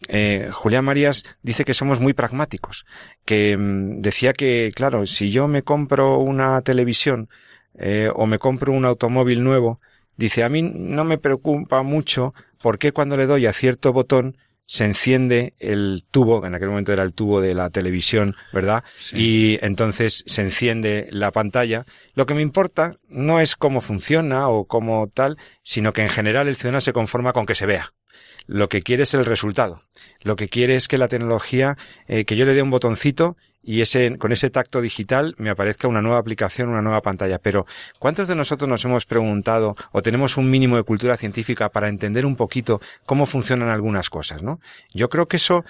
[0.08, 2.86] Eh, Julián Marías dice que somos muy pragmáticos,
[3.24, 7.28] que mm, decía que, claro, si yo me compro una televisión
[7.78, 9.80] eh, o me compro un automóvil nuevo,
[10.16, 14.36] dice, a mí no me preocupa mucho por qué cuando le doy a cierto botón
[14.72, 18.84] se enciende el tubo, en aquel momento era el tubo de la televisión, ¿verdad?
[19.12, 21.84] Y entonces se enciende la pantalla.
[22.14, 26.48] Lo que me importa no es cómo funciona o cómo tal, sino que en general
[26.48, 27.92] el ciudadano se conforma con que se vea
[28.46, 29.82] lo que quiere es el resultado.
[30.20, 33.80] Lo que quiere es que la tecnología, eh, que yo le dé un botoncito y
[33.80, 37.38] ese, con ese tacto digital me aparezca una nueva aplicación, una nueva pantalla.
[37.38, 37.66] Pero,
[37.98, 42.26] ¿cuántos de nosotros nos hemos preguntado o tenemos un mínimo de cultura científica para entender
[42.26, 44.60] un poquito cómo funcionan algunas cosas, no?
[44.92, 45.64] Yo creo que eso,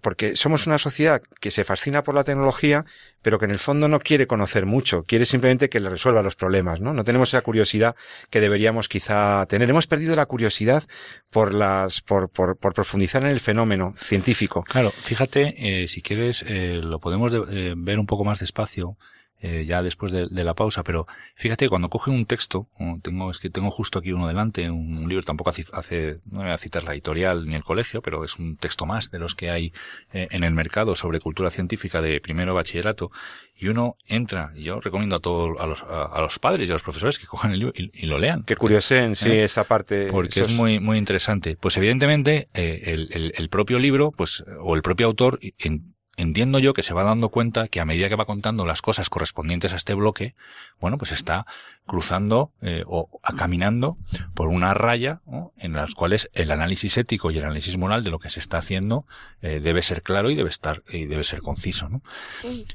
[0.00, 2.84] porque somos una sociedad que se fascina por la tecnología,
[3.22, 6.34] pero que en el fondo no quiere conocer mucho, quiere simplemente que le resuelva los
[6.34, 6.92] problemas, ¿no?
[6.92, 7.94] No tenemos esa curiosidad
[8.30, 9.70] que deberíamos quizá tener.
[9.70, 10.82] Hemos perdido la curiosidad
[11.30, 14.64] por las, por, por, por profundizar en el fenómeno científico.
[14.64, 17.11] Claro, fíjate, eh, si quieres, eh, lo podemos
[17.50, 18.96] eh, ver un poco más despacio,
[19.44, 22.68] eh, ya después de, la pausa, pero fíjate, cuando coge un texto,
[23.02, 26.58] tengo, es que tengo justo aquí uno delante, un, libro, tampoco hace, no voy a
[26.58, 29.72] citar la editorial ni el colegio, pero es un texto más de los que hay
[30.12, 33.10] eh, en el mercado sobre cultura científica de primero bachillerato,
[33.56, 36.74] y uno entra, y yo recomiendo a todos, a los, a, los padres y a
[36.74, 38.44] los profesores que cojan el libro y, lo lean.
[38.44, 40.06] Que curiosen, sí, esa parte.
[40.06, 41.56] Porque es muy, muy interesante.
[41.60, 46.74] Pues evidentemente, el, el, el, propio libro, pues, o el propio autor, en, entiendo yo
[46.74, 49.76] que se va dando cuenta que a medida que va contando las cosas correspondientes a
[49.76, 50.34] este bloque,
[50.80, 51.46] bueno, pues está
[51.86, 53.96] cruzando eh, o caminando
[54.34, 55.20] por una raya
[55.56, 58.58] en las cuales el análisis ético y el análisis moral de lo que se está
[58.58, 59.06] haciendo
[59.40, 61.88] eh, debe ser claro y debe estar y debe ser conciso.
[61.88, 62.02] ¿no?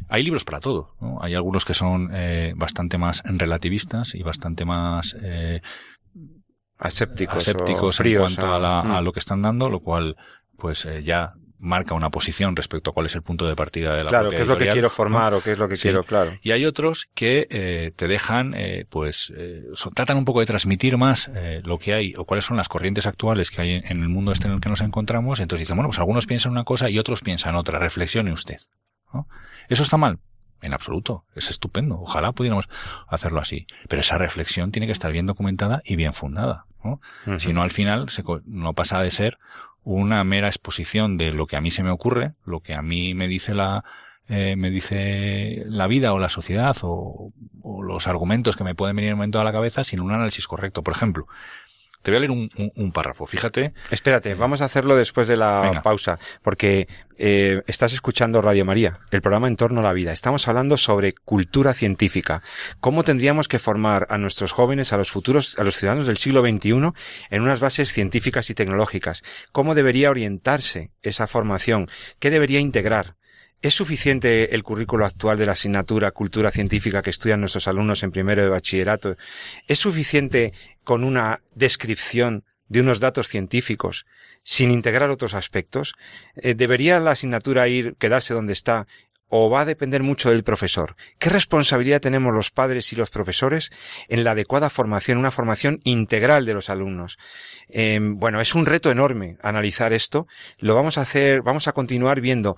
[0.10, 0.96] Hay libros para todo.
[1.00, 1.20] ¿no?
[1.22, 5.16] Hay algunos que son eh, bastante más relativistas y bastante más
[6.80, 9.04] asépticos, en cuanto a, a, mm.
[9.04, 10.18] lo que están dando, lo cual
[10.58, 14.10] pues ya marca una posición respecto a cuál es el punto de partida de la
[14.10, 16.38] Claro, qué es lo que quiero formar o qué es lo que quiero, claro.
[16.42, 20.98] Y hay otros que eh, te dejan, eh, pues, eh, tratan un poco de transmitir
[20.98, 24.10] más eh, lo que hay o cuáles son las corrientes actuales que hay en, el
[24.10, 25.40] mundo este en el que nos encontramos.
[25.40, 27.80] Entonces dicen, bueno, pues algunos piensan una cosa y otros piensan otra.
[27.80, 28.58] Reflexione usted.
[29.14, 29.28] ¿no?
[29.70, 30.20] ¿Eso está mal?
[30.62, 31.26] En absoluto.
[31.36, 32.00] Es estupendo.
[32.00, 32.68] Ojalá pudiéramos
[33.08, 33.68] hacerlo así.
[33.88, 36.66] Pero esa reflexión tiene que estar bien documentada y bien fundada.
[36.84, 37.02] ¿no?
[37.40, 39.38] Si no, al final se, no pasa de ser
[39.88, 43.14] una mera exposición de lo que a mí se me ocurre, lo que a mí
[43.14, 43.86] me dice la,
[44.28, 47.32] eh, me dice la vida o la sociedad o,
[47.82, 50.46] los argumentos que me pueden venir en un momento a la cabeza sin un análisis
[50.46, 50.84] correcto.
[50.84, 51.26] Por ejemplo,
[52.02, 53.74] te voy a leer un, párrafo, fíjate.
[53.92, 59.22] Espérate, vamos a hacerlo después de la pausa, porque eh, estás escuchando Radio María, el
[59.22, 60.14] programa en torno a la vida.
[60.14, 62.42] Estamos hablando sobre cultura científica.
[62.80, 66.42] ¿Cómo tendríamos que formar a nuestros jóvenes, a los futuros, a los ciudadanos del siglo
[66.42, 66.94] XXI
[67.30, 69.24] en unas bases científicas y tecnológicas?
[69.52, 71.90] ¿Cómo debería orientarse esa formación?
[72.20, 73.16] ¿Qué debería integrar?
[73.62, 78.12] ¿Es suficiente el currículo actual de la asignatura Cultura Científica que estudian nuestros alumnos en
[78.12, 79.18] primero de bachillerato?
[79.68, 84.06] ¿Es suficiente con una descripción de unos datos científicos
[84.44, 85.96] sin integrar otros aspectos?
[86.36, 88.86] Eh, ¿Debería la asignatura ir, quedarse donde está
[89.30, 90.96] o va a depender mucho del profesor.
[91.20, 93.72] ¿Qué responsabilidad tenemos los padres y los profesores
[94.08, 97.18] en la adecuada formación, una formación integral de los alumnos?
[97.68, 100.28] Em, bueno, es un reto enorme analizar esto.
[100.60, 102.56] Lo vamos a hacer, vamos a continuar viendo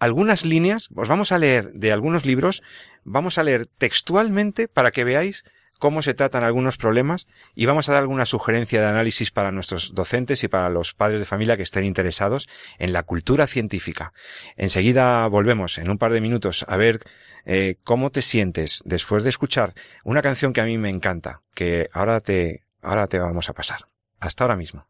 [0.00, 2.62] algunas líneas, os vamos a leer de algunos libros,
[3.04, 5.44] vamos a leer textualmente para que veáis
[5.78, 9.94] cómo se tratan algunos problemas y vamos a dar alguna sugerencia de análisis para nuestros
[9.94, 14.12] docentes y para los padres de familia que estén interesados en la cultura científica.
[14.56, 17.00] Enseguida volvemos en un par de minutos a ver
[17.46, 21.86] eh, cómo te sientes después de escuchar una canción que a mí me encanta, que
[21.92, 23.88] ahora te, ahora te vamos a pasar.
[24.20, 24.89] Hasta ahora mismo.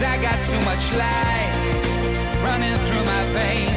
[0.00, 3.69] Cause I got too much life running through my veins,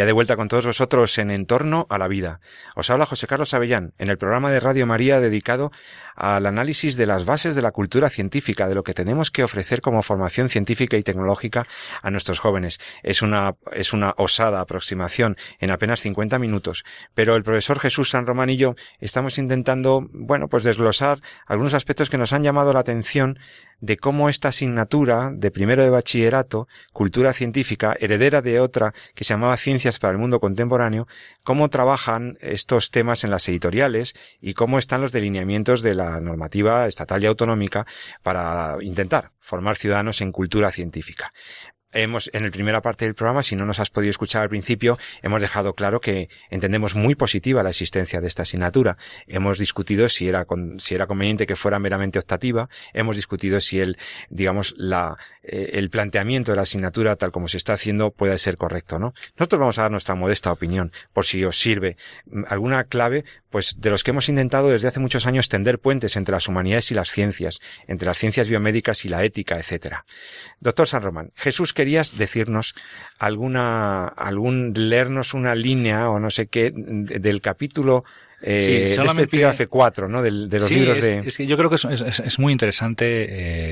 [0.00, 2.40] ya de vuelta con todos vosotros en Entorno a la Vida.
[2.74, 5.72] Os habla José Carlos Avellán en el programa de Radio María dedicado
[6.20, 9.80] al análisis de las bases de la cultura científica, de lo que tenemos que ofrecer
[9.80, 11.66] como formación científica y tecnológica
[12.02, 12.78] a nuestros jóvenes.
[13.02, 18.26] Es una, es una osada aproximación en apenas 50 minutos, pero el profesor Jesús San
[18.26, 22.80] Román y yo estamos intentando, bueno, pues desglosar algunos aspectos que nos han llamado la
[22.80, 23.38] atención
[23.80, 29.34] de cómo esta asignatura de primero de bachillerato, cultura científica, heredera de otra que se
[29.34, 31.08] llamaba Ciencias para el Mundo Contemporáneo,
[31.42, 36.86] cómo trabajan estos temas en las editoriales y cómo están los delineamientos de la normativa
[36.86, 37.86] estatal y autonómica
[38.22, 41.30] para intentar formar ciudadanos en cultura científica.
[41.92, 44.96] Hemos, en la primera parte del programa, si no nos has podido escuchar al principio,
[45.22, 48.96] hemos dejado claro que entendemos muy positiva la existencia de esta asignatura.
[49.26, 52.68] Hemos discutido si era, con, si era conveniente que fuera meramente optativa.
[52.92, 57.56] Hemos discutido si el, digamos, la, eh, el planteamiento de la asignatura tal como se
[57.56, 59.14] está haciendo puede ser correcto, ¿no?
[59.38, 63.80] Nosotros vamos a dar nuestra modesta opinión, por si os sirve mm, alguna clave, pues
[63.80, 66.94] de los que hemos intentado desde hace muchos años tender puentes entre las humanidades y
[66.94, 70.04] las ciencias, entre las ciencias biomédicas y la ética, etcétera.
[70.60, 72.74] Doctor San Román, Jesús querías decirnos
[73.18, 78.04] alguna, algún, leernos una línea o no sé qué del capítulo
[78.42, 80.22] eh, Sí, de este solamente- epígrafe 4, ¿no?
[80.22, 81.18] Del- de los Sí, libros es, de...
[81.28, 83.04] es que yo creo que es, es- muy interesante,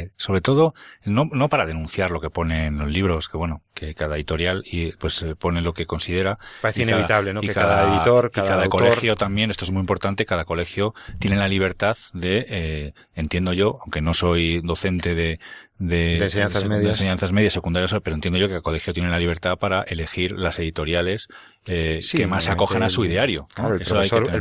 [0.03, 3.63] eh, sobre todo, no, no para denunciar lo que pone en los libros, que bueno,
[3.75, 6.39] que cada editorial y pues eh, pone lo que considera.
[6.61, 7.43] Parece y cada- inevitable, ¿no?
[7.43, 10.45] y Que cada editor, y cada cada autor- colegio también, esto es muy importante, cada
[10.45, 15.39] colegio tiene la libertad de, eh, entiendo yo, aunque no soy docente de,
[15.79, 16.91] de, De enseñanzas de medias.
[16.91, 20.59] enseñanzas medias, secundarias, pero entiendo yo que cada colegio tiene la libertad para elegir las
[20.59, 21.29] editoriales
[21.67, 23.43] eh, Sí, que más acojan a su el- ideario.
[23.43, 23.55] ¿no?
[23.55, 23.83] Claro, el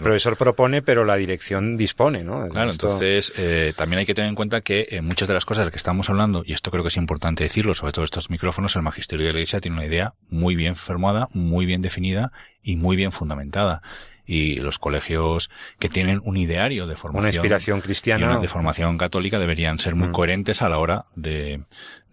[0.01, 2.47] profesor, el propone, pero la dirección dispone, ¿no?
[2.49, 5.45] Claro, Esto- entonces eh, también hay que tener en cuenta que eh, muchas de las
[5.45, 8.05] cosas de las que estamos hablando, y esto creo que es importante decirlo, sobre todo
[8.05, 11.81] estos micrófonos, el magisterio de la Iglesia tiene una idea muy bien formada, muy bien
[11.81, 12.31] definida
[12.63, 13.81] y muy bien fundamentada.
[14.27, 18.29] Y los colegios que tienen un ideario de formación, Una inspiración y cristiana.
[18.29, 20.11] una de formación católica deberían ser muy Mm.
[20.11, 21.63] coherentes a la hora de,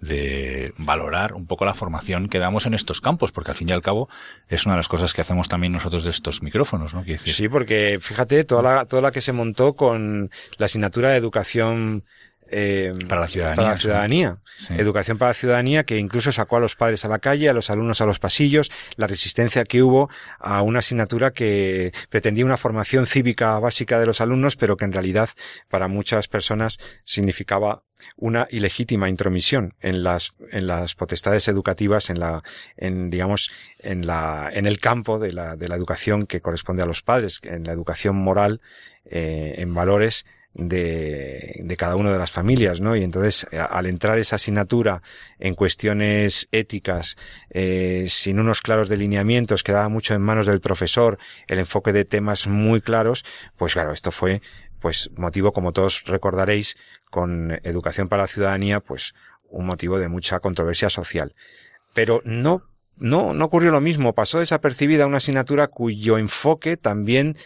[0.00, 3.72] de valorar un poco la formación que damos en estos campos, porque al fin y
[3.72, 4.08] al cabo
[4.48, 7.02] es una de las cosas que hacemos también nosotros de estos micrófonos, ¿no?
[7.02, 11.16] Decir, Sí, porque fíjate, toda la, toda la que se montó con la asignatura de
[11.16, 12.04] educación
[12.48, 14.38] eh, Para la ciudadanía, para la ciudadanía.
[14.58, 14.74] Sí.
[14.76, 17.70] Educación para la ciudadanía que incluso sacó a los padres a la calle, a los
[17.70, 23.06] alumnos a los pasillos, la resistencia que hubo a una asignatura que pretendía una formación
[23.06, 25.30] cívica básica de los alumnos, pero que en realidad
[25.68, 27.82] para muchas personas significaba
[28.16, 32.42] una ilegítima intromisión en las en las potestades educativas en la
[32.76, 36.86] en digamos en la en el campo de la de la educación que corresponde a
[36.86, 38.60] los padres en la educación moral
[39.04, 42.96] eh, en valores de, de cada una de las familias, ¿no?
[42.96, 45.02] Y entonces, a- al entrar esa asignatura
[45.38, 47.16] en cuestiones éticas,
[47.50, 52.46] eh, sin unos claros delineamientos, quedaba mucho en manos del profesor, el enfoque de temas
[52.46, 53.24] muy claros,
[53.56, 54.42] pues claro, esto fue,
[54.80, 56.76] pues, motivo, como todos recordaréis,
[57.10, 59.14] con Educación para la Ciudadanía, pues,
[59.48, 61.34] un motivo de mucha controversia social.
[61.94, 62.62] Pero no,
[62.96, 64.14] no, no ocurrió lo mismo.
[64.14, 67.36] Pasó desapercibida una asignatura cuyo enfoque también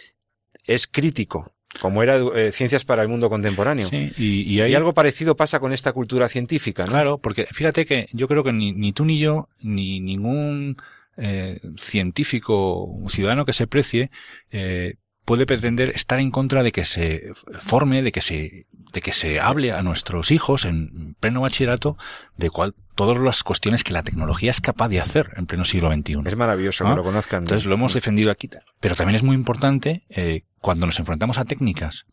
[0.64, 3.86] es crítico, como era eh, Ciencias para el Mundo Contemporáneo.
[3.88, 6.90] Sí, y, y hay Y algo parecido pasa con esta cultura científica, ¿no?
[6.92, 10.76] Claro, porque fíjate que yo creo que ni, ni tú ni yo, ni ningún
[11.16, 14.10] eh, científico, un ciudadano que se precie,
[14.50, 14.94] eh,
[15.28, 19.40] puede pretender estar en contra de que se forme, de que se, de que se
[19.40, 21.98] hable a nuestros hijos en pleno bachillerato
[22.38, 25.92] de cuál, todas las cuestiones que la tecnología es capaz de hacer en pleno siglo
[25.92, 26.16] XXI.
[26.24, 26.90] Es maravilloso ¿Ah?
[26.92, 27.42] que lo conozcan.
[27.42, 28.48] Entonces lo hemos defendido aquí.
[28.80, 32.06] Pero también es muy importante eh, cuando nos enfrentamos a técnicas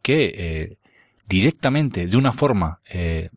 [0.00, 0.78] que eh,
[1.28, 3.28] directamente, de una forma eh,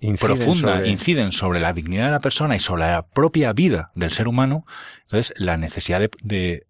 [0.00, 3.92] Inciden profunda, sobre- inciden sobre la dignidad de la persona y sobre la propia vida
[3.94, 4.64] del ser humano,
[5.02, 6.62] entonces la necesidad de, de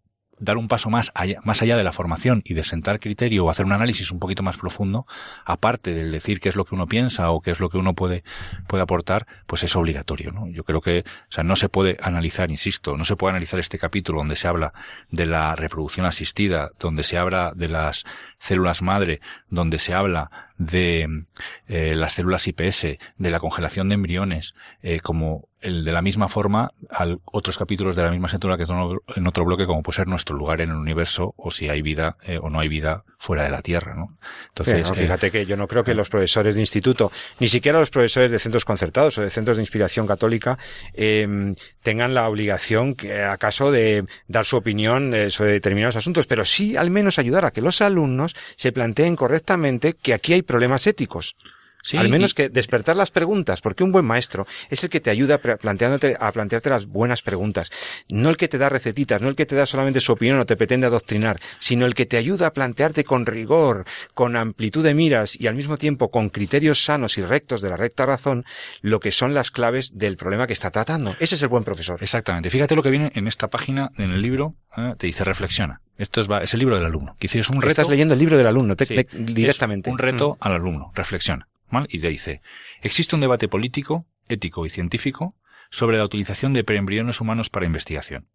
[0.43, 3.51] dar un paso más allá, más allá de la formación y de sentar criterio o
[3.51, 5.07] hacer un análisis un poquito más profundo,
[5.45, 7.95] aparte del decir qué es lo que uno piensa o qué es lo que uno
[7.95, 8.25] puede,
[8.67, 10.49] puede aportar, pues es obligatorio, ¿no?
[10.49, 13.79] Yo creo que, o sea, no se puede analizar, insisto, no se puede analizar este
[13.79, 14.73] capítulo donde se habla
[15.11, 18.05] de la reproducción asistida, donde se habla de las
[18.43, 21.27] células madre, donde se habla de
[21.69, 26.27] eh, las células IPS, de la congelación de embriones, eh, como el de la misma
[26.27, 30.09] forma al otros capítulos de la misma asignatura que en otro bloque, como puede ser
[30.09, 33.45] nuestro lugar en el universo o si hay vida eh, o no hay vida fuera
[33.45, 34.17] de la Tierra, ¿no?
[34.49, 37.47] Entonces, Sí, no, eh, fíjate que yo no creo que los profesores de instituto, ni
[37.47, 40.59] siquiera los profesores de centros concertados o de centros de inspiración católica,
[40.93, 41.55] eh,
[41.85, 46.77] tengan la obligación, que, acaso, de dar su opinión eh, sobre determinados asuntos, pero sí
[46.77, 51.37] al menos ayudar a que los alumnos se planteen correctamente que aquí hay problemas éticos.
[51.83, 55.01] Sí, al menos y- que despertar las preguntas, porque un buen maestro es el que
[55.01, 57.71] te ayuda planteándote, a plantearte las buenas preguntas,
[58.09, 60.47] no el que te da recetitas, no el que te da solamente su opinión o
[60.47, 64.95] te pretende adoctrinar, sino el que te ayuda a plantearte con rigor, con amplitud de
[64.95, 68.45] miras y al mismo tiempo con criterios sanos y rectos de la recta razón,
[68.81, 71.15] lo que son las claves del problema que está tratando.
[71.21, 71.99] Ese es el buen profesor.
[72.03, 72.49] Exactamente.
[72.51, 75.81] Fíjate lo que viene en esta página, en el libro, eh, te dice reflexiona.
[75.99, 77.17] Esto es, va- es el libro del alumno.
[77.19, 77.69] Que es un reto.
[77.69, 79.91] Estás leyendo el libro del alumno, te- Sí, directamente.
[79.91, 80.37] un reto Mm.
[80.47, 80.91] al alumno.
[80.95, 81.49] Reflexiona.
[81.73, 81.89] ¿Vale?
[81.91, 82.43] Y dice,
[82.83, 85.35] existe un debate político, ético y científico
[85.71, 88.29] sobre la utilización de preembriones humanos para investigación.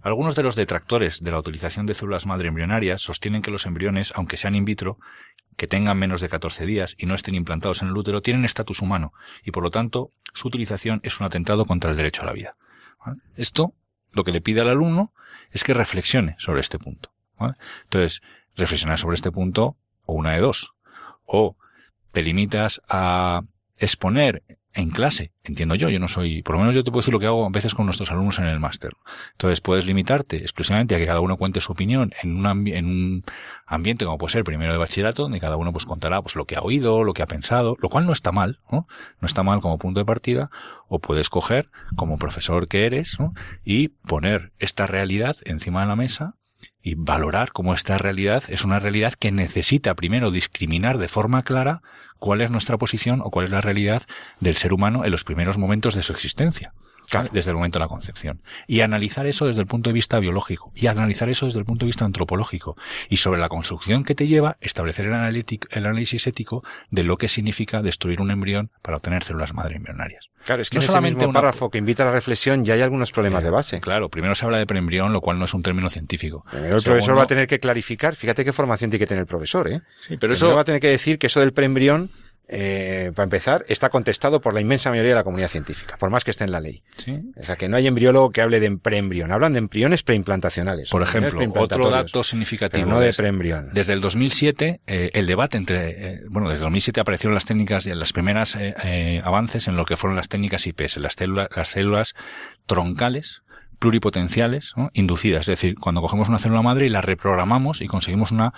[0.00, 4.12] Algunos de los detractores de la utilización de células madre embrionarias sostienen que los embriones,
[4.14, 4.98] aunque sean in vitro,
[5.56, 8.80] que tengan menos de 14 días y no estén implantados en el útero, tienen estatus
[8.80, 9.12] humano
[9.44, 12.56] y por lo tanto su utilización es un atentado contra el derecho a la vida.
[13.36, 13.74] Esto
[14.12, 15.12] lo que le pide al alumno
[15.50, 17.10] es que reflexione sobre este punto.
[17.84, 18.22] Entonces,
[18.56, 20.74] reflexionar sobre este punto o una de dos.
[21.24, 21.56] O
[22.18, 23.42] te limitas a
[23.76, 24.42] exponer
[24.74, 27.20] en clase, entiendo yo, yo no soy, por lo menos yo te puedo decir lo
[27.20, 28.90] que hago a veces con nuestros alumnos en el máster.
[29.30, 33.24] Entonces puedes limitarte exclusivamente a que cada uno cuente su opinión en un, en un
[33.66, 36.56] ambiente como puede ser primero de bachillerato, donde cada uno pues contará pues lo que
[36.56, 38.88] ha oído, lo que ha pensado, lo cual no está mal, ¿no?
[39.20, 40.50] No está mal como punto de partida,
[40.88, 43.32] o puedes coger como profesor que eres, ¿no?
[43.62, 46.34] Y poner esta realidad encima de la mesa
[46.88, 51.82] y valorar cómo esta realidad es una realidad que necesita primero discriminar de forma clara
[52.18, 54.02] cuál es nuestra posición o cuál es la realidad
[54.40, 56.72] del ser humano en los primeros momentos de su existencia.
[57.32, 58.42] Desde el momento de la concepción.
[58.66, 60.72] Y analizar eso desde el punto de vista biológico.
[60.74, 62.76] Y analizar eso desde el punto de vista antropológico.
[63.08, 67.16] Y sobre la construcción que te lleva, establecer el, analítico- el análisis ético de lo
[67.16, 70.26] que significa destruir un embrión para obtener células madre embrionarias.
[70.44, 72.64] Claro, es que No en ese solamente mismo una- párrafo que invita a la reflexión
[72.64, 73.80] ya hay algunos problemas de base.
[73.80, 76.44] Claro, primero se habla de preembrión, lo cual no es un término científico.
[76.50, 79.22] Primero el Segundo- profesor va a tener que clarificar, fíjate qué formación tiene que tener
[79.22, 79.80] el profesor, ¿eh?
[80.00, 82.10] Sí, pero Primero eso va a tener que decir que eso del preembrión,
[82.48, 86.24] eh, para empezar, está contestado por la inmensa mayoría de la comunidad científica, por más
[86.24, 86.82] que esté en la ley.
[86.96, 87.18] Sí.
[87.36, 90.90] O sea, que no hay embriólogo que hable de preembrión, hablan de embriones preimplantacionales.
[90.90, 92.86] Por ejemplo, otro dato significativo.
[92.86, 93.70] No de preembrión.
[93.72, 97.86] Desde el 2007, eh, el debate entre, eh, bueno, desde el 2007 aparecieron las técnicas
[97.86, 101.48] y las primeras eh, eh, avances en lo que fueron las técnicas IPS, las células,
[101.54, 102.14] las células
[102.66, 103.42] troncales
[103.78, 108.52] pluripotenciales, inducidas, es decir, cuando cogemos una célula madre y la reprogramamos y conseguimos una,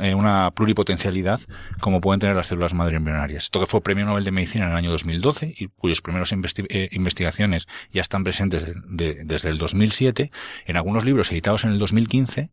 [0.00, 1.40] eh, una pluripotencialidad
[1.80, 3.44] como pueden tener las células madre embrionarias.
[3.44, 6.88] Esto que fue premio Nobel de Medicina en el año 2012 y cuyos primeros eh,
[6.92, 10.30] investigaciones ya están presentes de- de- desde el 2007,
[10.66, 12.50] en algunos libros editados en el 2015,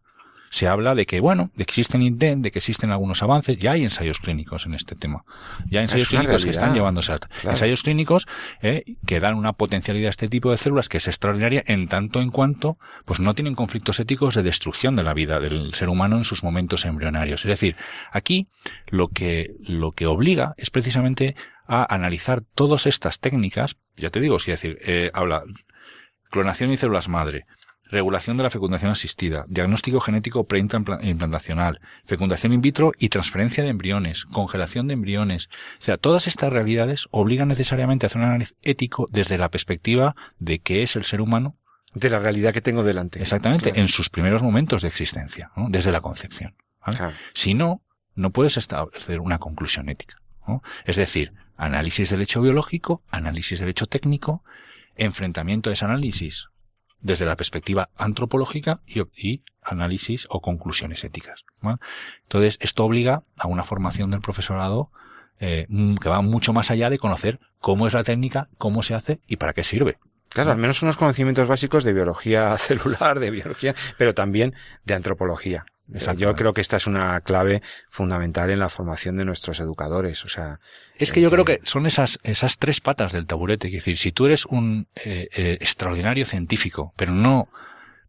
[0.49, 3.73] se habla de que, bueno, de que existen intent, de que existen algunos avances, ya
[3.73, 5.23] hay ensayos clínicos en este tema.
[5.69, 7.49] Ya hay ensayos Es clínicos que están llevándose a Claro.
[7.49, 8.27] ensayos clínicos
[8.61, 12.21] eh, que dan una potencialidad a este tipo de células que es extraordinaria en tanto
[12.21, 16.17] en cuanto pues no tienen conflictos éticos de destrucción de la vida del ser humano
[16.17, 17.43] en sus momentos embrionarios.
[17.45, 17.75] Es decir,
[18.11, 18.47] aquí
[18.89, 21.35] lo que lo que obliga es precisamente
[21.67, 25.43] a analizar todas estas técnicas, ya te digo, si decir, eh, habla
[26.29, 27.45] clonación y células madre,
[27.89, 34.25] regulación de la fecundación asistida, diagnóstico genético preimplantacional, fecundación in vitro y transferencia de embriones,
[34.25, 35.49] congelación de embriones.
[35.79, 40.15] O sea, todas estas realidades obligan necesariamente a hacer un análisis ético desde la perspectiva
[40.39, 41.57] de qué es el ser humano
[41.93, 43.21] De la realidad que tengo delante.
[43.21, 43.81] exactamente Claro.
[43.81, 45.67] en sus primeros momentos de existencia, ¿no?
[45.69, 46.55] desde la concepción.
[46.85, 46.97] ¿vale?
[46.97, 47.15] Claro.
[47.33, 47.81] Si no,
[48.15, 50.17] no puedes establecer una conclusión ética.
[50.47, 50.61] ¿no?
[50.85, 54.43] Es decir, análisis del hecho biológico, análisis del hecho técnico,
[54.95, 56.49] enfrentamiento de ese análisis
[57.05, 61.45] desde la perspectiva antropológica y, y análisis o conclusiones éticas.
[61.61, 61.77] ¿vale?
[62.23, 64.89] Entonces, esto obliga a una formación del profesorado
[65.39, 65.67] eh,
[66.01, 69.35] que va mucho más allá de conocer cómo es la técnica, cómo se hace y
[69.35, 69.99] para qué sirve.
[70.29, 75.65] Claro, al menos unos conocimientos básicos de biología celular, de biología, pero también de antropología.
[75.87, 80.25] Yo creo que esta es una clave fundamental en la formación de nuestros educadores.
[80.25, 80.59] O sea,
[80.97, 83.67] Es que yo creo que son esas, esas tres patas del taburete.
[83.67, 87.49] Es decir, si tú eres un eh, eh, extraordinario científico, pero no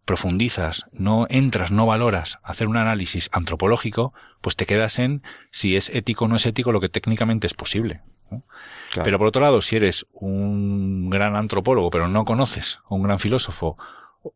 [0.07, 5.91] profundizas, no entras, no valoras hacer un análisis antropológico, pues te quedas en si es
[5.91, 8.03] ético o no es ético lo que técnicamente es posible.
[8.31, 8.45] ¿no?
[8.93, 9.05] claro.
[9.05, 13.18] Pero por otro lado, si eres un gran antropólogo, pero no conoces, o un gran
[13.18, 13.77] filósofo,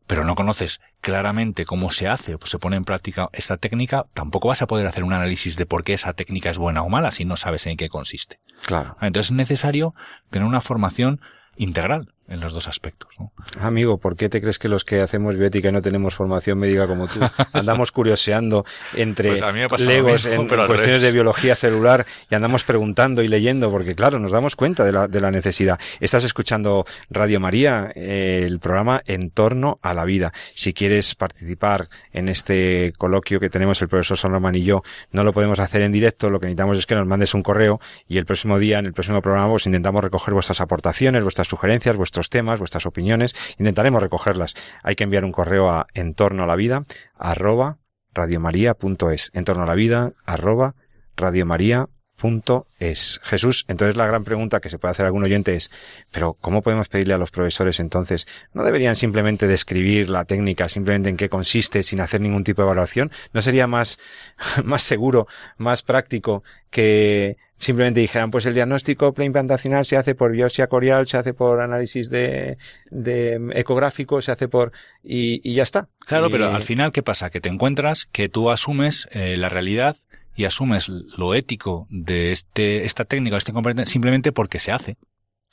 [0.07, 4.47] pero no conoces claramente cómo se hace o se pone en práctica esta técnica, tampoco
[4.49, 7.11] vas a poder hacer un análisis de por qué esa técnica es buena o mala
[7.11, 8.39] si no sabes en qué consiste.
[8.65, 8.97] claro.
[9.01, 9.93] Entonces es necesario
[10.29, 11.21] tener una formación
[11.57, 13.09] integral en los dos aspectos.
[13.19, 13.31] ¿no?
[13.59, 16.87] Amigo, ¿por qué te crees que los que hacemos bioética y no tenemos formación médica
[16.87, 17.19] como tú
[17.51, 18.65] andamos curioseando
[18.95, 23.69] entre Pues legos mismo, en, cuestiones de biología celular y andamos preguntando y leyendo?
[23.69, 25.77] Porque claro, nos damos cuenta de la, de la necesidad.
[25.99, 30.31] Estás escuchando Radio María, eh, el programa En torno a la vida.
[30.55, 35.25] Si quieres participar en este coloquio que tenemos el profesor San Román y yo, no
[35.25, 38.17] lo podemos hacer en directo, lo que necesitamos es que nos mandes un correo y
[38.17, 42.20] el próximo día, en el próximo programa, pues intentamos recoger vuestras aportaciones, vuestras sugerencias, vuestros
[42.29, 43.35] temas, vuestras opiniones.
[43.57, 44.55] Intentaremos recogerlas.
[44.83, 46.83] Hay que enviar un correo a en torno a la vida,
[47.17, 47.79] arroba
[48.13, 49.31] radiomaria.es.
[49.33, 50.75] En torno a la vida, arroba
[51.15, 53.19] radiomaria.es.
[53.23, 55.71] Jesús, entonces la gran pregunta que se puede hacer algún oyente es,
[56.11, 58.27] pero ¿cómo podemos pedirle a los profesores entonces?
[58.53, 62.67] ¿No deberían simplemente describir la técnica, simplemente en qué consiste, sin hacer ningún tipo de
[62.67, 63.11] evaluación?
[63.33, 63.97] ¿No sería más,
[64.63, 70.67] más seguro, más práctico que simplemente dijeran, pues el diagnóstico preimplantacional se hace por biopsia
[70.67, 72.57] corial, se hace por análisis de,
[72.89, 74.71] de ecográfico, se hace por,
[75.03, 75.87] y, y ya está.
[76.05, 77.29] Claro, Y- pero al final, ¿qué pasa?
[77.29, 79.95] Que te encuentras que tú asumes eh, la realidad
[80.35, 84.97] y asumes lo ético de este, esta técnica, este componente, simplemente porque se hace,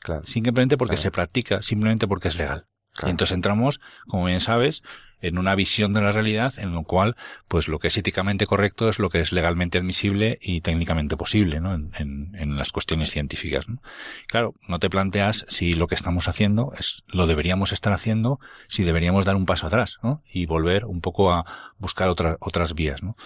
[0.00, 1.02] Claro, simplemente porque Claro.
[1.02, 2.64] se practica, simplemente porque es legal.
[2.92, 3.08] claro.
[3.08, 4.82] Y entonces entramos, como bien sabes,
[5.20, 7.16] en una visión de la realidad en lo cual,
[7.48, 11.60] pues lo que es éticamente correcto es lo que es legalmente admisible y técnicamente posible,
[11.60, 11.74] ¿no?
[11.74, 13.80] En, en- en las cuestiones científicas, ¿no?
[14.26, 18.84] Claro, no te planteas si lo que estamos haciendo es, lo deberíamos estar haciendo, si
[18.84, 20.22] deberíamos dar un paso atrás, ¿no?
[20.32, 21.44] Y volver un poco a
[21.78, 23.16] buscar otra- otras vías, ¿no?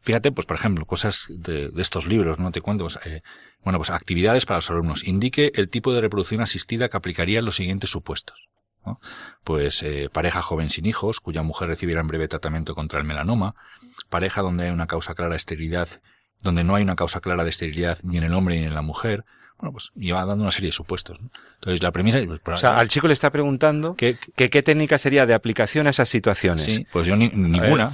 [0.00, 2.50] Fíjate, pues por ejemplo, cosas de, de estos libros, ¿no?
[2.50, 3.22] Te cuento, pues, eh,
[3.62, 5.04] bueno, pues actividades para los alumnos.
[5.06, 8.48] Indique el tipo de reproducción asistida que aplicaría en los siguientes supuestos.
[9.44, 13.54] Pues eh, pareja joven sin hijos, cuya mujer recibiera en breve tratamiento contra el melanoma,
[14.08, 15.88] pareja donde hay una causa clara de esterilidad,
[16.42, 18.82] donde no hay una causa clara de esterilidad ni en el hombre ni en la
[18.82, 19.24] mujer.
[19.62, 21.20] Bueno, pues iba dando una serie de supuestos.
[21.20, 21.30] ¿no?
[21.54, 24.98] Entonces la premisa, pues, O sea, al chico le está preguntando ¿qué- que qué técnica
[24.98, 26.64] sería de aplicación a esas situaciones.
[26.64, 27.92] sí, pues yo ni- ninguna.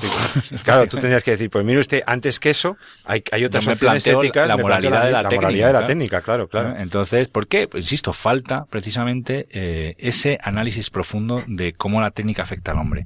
[0.65, 3.69] Claro, tú tendrías que decir, pues mire usted, antes que eso, hay, hay otras Yo
[3.69, 4.49] me opciones éticas.
[4.49, 5.87] la moralidad de la la técnica, moralidad de la claro.
[5.89, 6.77] técnica, claro, claro.
[6.79, 7.69] Entonces, ¿por qué?
[7.69, 13.05] Pues insisto, falta precisamente eh, ese análisis profundo de cómo la técnica afecta al hombre.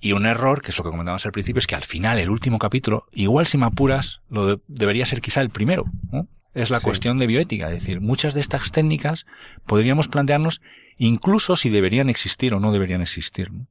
[0.00, 2.28] Y un error, que es lo que comentábamos al principio, es que al final, el
[2.30, 5.84] último capítulo, igual si me apuras, lo de- debería ser quizá el primero.
[6.12, 6.26] ¿no?
[6.54, 6.84] Es la Sí.
[6.84, 7.66] cuestión de bioética.
[7.68, 9.26] Es decir, muchas de estas técnicas
[9.66, 10.60] podríamos plantearnos
[10.96, 13.50] incluso si deberían existir o no deberían existir.
[13.52, 13.66] ¿no?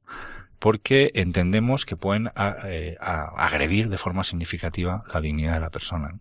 [0.58, 5.70] Porque entendemos que pueden a- eh, a- agredir de forma significativa la dignidad de la
[5.70, 6.08] persona.
[6.12, 6.20] ¿no?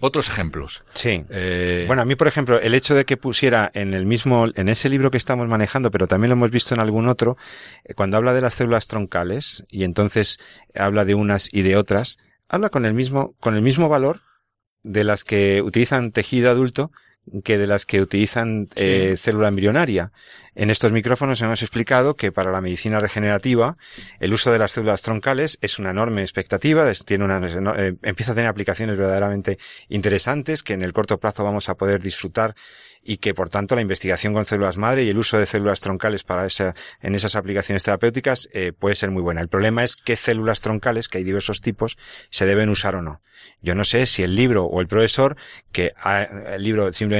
[0.00, 0.84] Otros ejemplos.
[0.92, 1.24] Sí.
[1.30, 4.68] Eh, Bueno, a mí, por ejemplo, el hecho de que pusiera en el mismo, en
[4.68, 7.38] ese libro que estamos manejando, pero también lo hemos visto en algún otro,
[7.84, 10.38] eh, cuando habla de las células troncales, y entonces
[10.74, 12.18] habla de unas y de otras,
[12.48, 14.20] habla con el mismo, con el mismo valor
[14.84, 16.92] de las que utilizan tejido adulto
[17.42, 18.84] que de las que utilizan Sí.
[18.86, 20.12] eh, célula embrionaria.
[20.56, 23.76] En estos micrófonos hemos explicado que para la medicina regenerativa
[24.20, 27.40] el uso de las células troncales es una enorme expectativa, es- tiene una,
[27.76, 29.58] eh, empieza a tener aplicaciones verdaderamente
[29.88, 32.54] interesantes que en el corto plazo vamos a poder disfrutar
[33.02, 36.24] y que por tanto la investigación con células madre y el uso de células troncales
[36.24, 39.40] para esa, en esas aplicaciones terapéuticas eh, puede ser muy buena.
[39.40, 41.98] El problema es qué células troncales, que hay diversos tipos,
[42.30, 43.20] se deben usar o no.
[43.60, 45.36] Yo no sé si el libro o el profesor,
[45.72, 47.13] que ha- el libro simplemente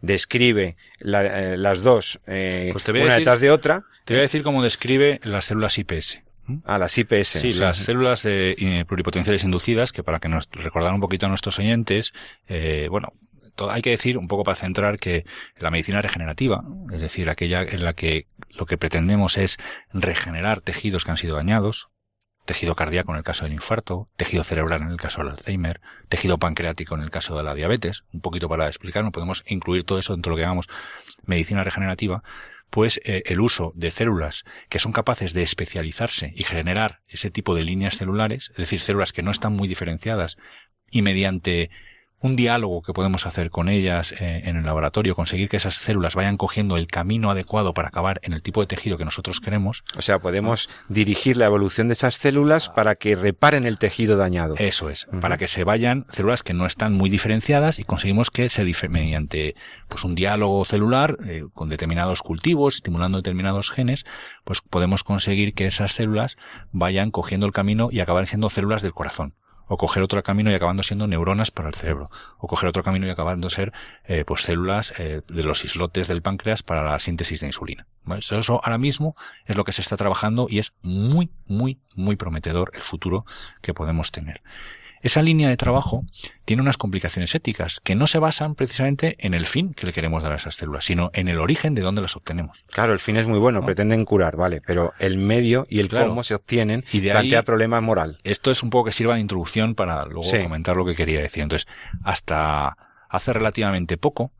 [0.00, 4.22] describe la- eh, las dos, eh, Pues una decir- detrás de otra, Te voy a
[4.22, 6.22] decir cómo describe las células IPS.
[6.48, 6.60] ¿m?
[6.64, 7.40] a las IPS.
[7.40, 11.28] Sí, las células de, eh, pluripotenciales inducidas, que para que nos recordar un poquito a
[11.28, 12.14] nuestros oyentes,
[12.90, 13.12] bueno,
[13.68, 15.26] hay que decir un poco para centrar que
[15.58, 19.58] la medicina regenerativa, es decir, aquella en la que lo que pretendemos es
[19.92, 21.88] regenerar tejidos que han sido dañados,
[22.48, 26.38] tejido cardíaco en el caso del infarto, tejido cerebral en el caso del Alzheimer, tejido
[26.38, 30.14] pancreático en el caso de la diabetes, un poquito para explicarnos, podemos incluir todo eso
[30.14, 30.66] dentro de lo que llamamos
[31.26, 32.22] medicina regenerativa,
[32.70, 37.54] pues eh, el uso de células que son capaces de especializarse y generar ese tipo
[37.54, 40.38] de líneas celulares, es decir, células que no están muy diferenciadas
[40.90, 41.68] y mediante
[42.20, 46.14] un diálogo que podemos hacer con ellas eh, en el laboratorio, conseguir que esas células
[46.14, 49.84] vayan cogiendo el camino adecuado para acabar en el tipo de tejido que nosotros queremos,
[49.96, 54.54] O sea, podemos dirigir la evolución de esas células para que reparen el tejido dañado.
[54.58, 58.48] Eso es, para que se vayan células que no están muy diferenciadas y conseguimos que
[58.48, 59.54] se mediante
[59.88, 64.04] pues un diálogo celular eh, con determinados cultivos, estimulando determinados genes,
[64.44, 66.36] pues podemos conseguir que esas células
[66.70, 69.34] vayan cogiendo el camino y acabar siendo células del corazón.
[69.68, 72.10] O coger otro camino y acabando siendo neuronas para el cerebro.
[72.38, 73.72] O coger otro camino y acabando ser
[74.04, 77.86] eh, pues células eh, de los islotes del páncreas para la síntesis de insulina.
[78.16, 82.72] Eso ahora mismo es lo que se está trabajando y es muy, muy, muy prometedor
[82.74, 83.24] el futuro
[83.60, 84.42] que podemos tener.
[85.02, 86.04] Esa línea de trabajo
[86.44, 90.22] tiene unas complicaciones éticas que no se basan precisamente en el fin que le queremos
[90.22, 92.64] dar a esas células, sino en el origen de dónde las obtenemos.
[92.72, 93.66] Claro, el fin es muy bueno, ¿No?
[93.66, 96.08] pretenden curar, vale, pero el medio y el Claro.
[96.08, 98.18] cómo se obtienen Y de ahí- plantea problema moral.
[98.24, 100.42] Esto es un poco que sirva de introducción para luego Sí.
[100.42, 101.42] comentar lo que quería decir.
[101.42, 101.68] Entonces,
[102.02, 102.76] hasta
[103.08, 104.32] hace relativamente poco,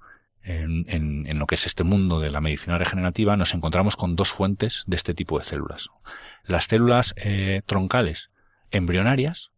[0.43, 4.17] en, en- en lo que es este mundo de la medicina regenerativa, nos encontramos con
[4.17, 5.89] dos fuentes de este tipo de células.
[6.45, 8.31] Las células eh, troncales
[8.71, 9.51] embrionarias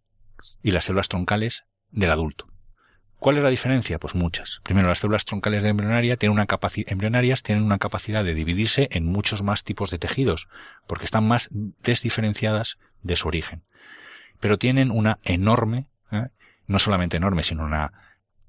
[0.62, 2.50] y las células troncales del adulto.
[3.20, 3.98] ¿Cuál es la diferencia?
[3.98, 4.60] Pues muchas.
[4.62, 6.46] Primero, las células troncales de embrionaria tienen una
[6.86, 10.48] embrionarias tienen una capacidad de dividirse en muchos más tipos de tejidos,
[10.86, 13.62] porque están más desdiferenciadas de su origen.
[14.40, 16.28] Pero tienen una enorme, ¿eh?
[16.66, 17.92] no solamente enorme, sino una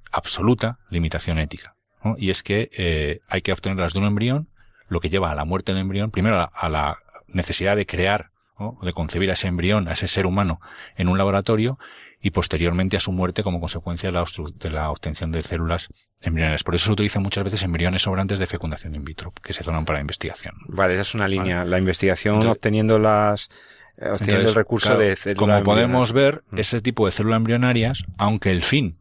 [0.09, 1.75] absoluta limitación ética.
[2.17, 4.47] Y es que eh, hay que obtenerlas de un embrión,
[4.87, 8.30] lo que lleva a la muerte del embrión, primero a la necesidad de crear,
[8.61, 8.77] ¿no?
[8.81, 10.61] de concebir a ese embrión, a ese ser humano
[10.95, 11.77] en un laboratorio,
[12.23, 15.89] y posteriormente a su muerte como consecuencia de la, obstru- de la obtención de células
[16.21, 16.63] embrionarias.
[16.63, 19.85] Por eso se utilizan muchas veces embriones sobrantes de fecundación in vitro, que se donan
[19.85, 20.53] para investigación.
[20.67, 21.65] Vale, esa es una línea.
[21.65, 23.49] La investigación Entonces- obteniendo las,
[23.97, 28.03] obteniendo Entonces, el recurso claro, de célula Como podemos ver, ese tipo de células embrionarias,
[28.19, 28.99] aunque el fin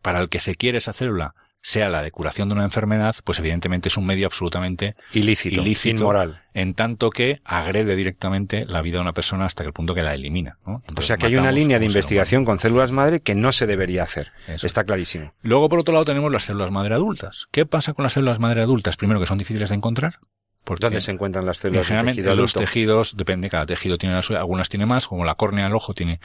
[0.00, 1.34] para el que se quiere esa célula
[1.66, 6.04] sea la de curación de una enfermedad, pues evidentemente es un medio absolutamente ilícito, ilícito,
[6.04, 6.42] inmoral.
[6.54, 10.14] en tanto que agrede directamente la vida de una persona hasta el punto que la
[10.14, 10.58] elimina.
[10.64, 10.84] ¿no?
[10.96, 14.04] O sea que hay una línea de investigación con células madre que no se debería
[14.04, 14.30] hacer.
[14.46, 14.64] Eso.
[14.64, 15.34] Está clarísimo.
[15.42, 17.48] Luego, por otro lado, tenemos las células madre adultas.
[17.50, 18.96] ¿Qué pasa con las células madre adultas?
[18.96, 20.20] Primero, que son difíciles de encontrar.
[20.66, 24.22] Porque ¿Dónde se encuentran las células generalmente tejido los tejidos, depende, cada tejido tiene la
[24.22, 24.40] suya.
[24.40, 26.18] Algunas tiene más, como la córnea del ojo tiene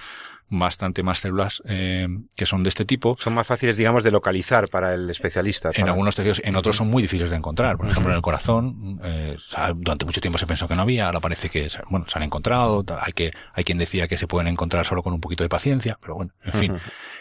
[0.53, 3.15] bastante más células eh, que son de este tipo.
[3.19, 5.69] Son más fáciles, digamos, de localizar para el especialista.
[5.69, 7.77] En para- algunos tejidos, en otros son muy difíciles de encontrar.
[7.77, 9.37] Por ejemplo, en el corazón, eh,
[9.75, 12.83] durante mucho tiempo se pensó que no había, ahora parece que bueno, se han encontrado.
[12.99, 15.97] Hay que, hay quien decía que se pueden encontrar solo con un poquito de paciencia,
[16.01, 16.73] pero bueno, en fin.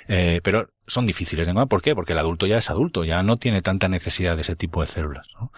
[0.09, 1.69] Eh, pero son difíciles de encontrar.
[1.69, 1.95] ¿Por qué?
[1.95, 4.89] Porque el adulto ya es adulto, ya no tiene tanta necesidad de ese tipo de
[4.89, 5.29] células.
[5.39, 5.53] ¿no?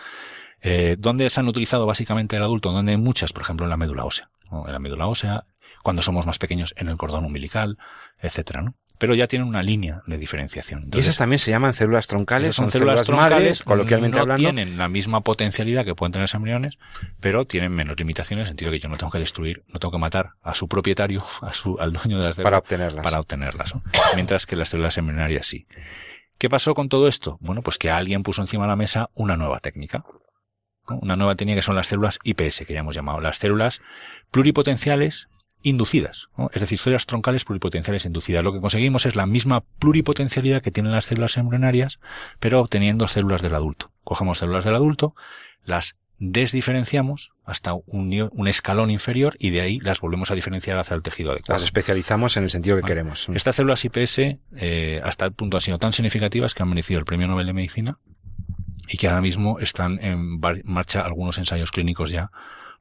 [0.63, 2.73] Eh, ¿Dónde se han utilizado básicamente el adulto?
[2.73, 3.33] ¿Dónde hay muchas?
[3.33, 4.31] Por ejemplo, en la médula ósea.
[4.51, 4.67] ¿no?
[4.67, 5.45] En la médula ósea,
[5.83, 7.79] cuando somos más pequeños, en el cordón umbilical,
[8.21, 8.75] etcétera, ¿no?
[8.99, 10.83] Pero ya tienen una línea de diferenciación.
[10.93, 14.23] Y esas también se llaman células troncales, son son células células, troncales, madres, coloquialmente no
[14.23, 14.41] hablando.
[14.41, 16.79] tienen la misma potencialidad que pueden tener los embriones,
[17.19, 19.91] pero tienen menos limitaciones en el sentido que yo no tengo que destruir, no tengo
[19.91, 23.03] que matar a su propietario, a su, al dueño de las células Para obtenerlas.
[23.03, 23.83] para obtenerlas, ¿no?
[24.15, 25.67] mientras que las células embrionarias sí.
[26.39, 27.39] ¿Qué pasó con todo esto?
[27.41, 30.05] Bueno, pues que alguien puso encima de la mesa una nueva técnica.
[30.89, 30.99] ¿No?
[30.99, 33.81] Una nueva técnica que son las células IPS, que ya hemos llamado, las células
[34.31, 35.29] pluripotenciales
[35.63, 36.51] inducidas, ¿no?
[36.53, 38.45] es decir, células troncales pluripotenciales inducidas.
[38.45, 42.01] Lo que conseguimos es la misma pluripotencialidad que tienen las células embrionarias,
[42.41, 43.91] pero obteniendo células del adulto.
[44.05, 45.15] Cogemos células del adulto,
[45.65, 51.03] las desdiferenciamos hasta un, escalón inferior y de ahí las volvemos a diferenciar hacia el
[51.03, 51.59] tejido adecuado.
[51.59, 53.29] Las especializamos en el sentido que queremos.
[53.35, 54.19] Estas células IPS
[54.57, 57.53] eh, hasta el punto han sido tan significativas que han merecido el Premio Nobel de
[57.53, 57.99] Medicina
[58.93, 62.31] y que ahora mismo están en marcha algunos ensayos clínicos ya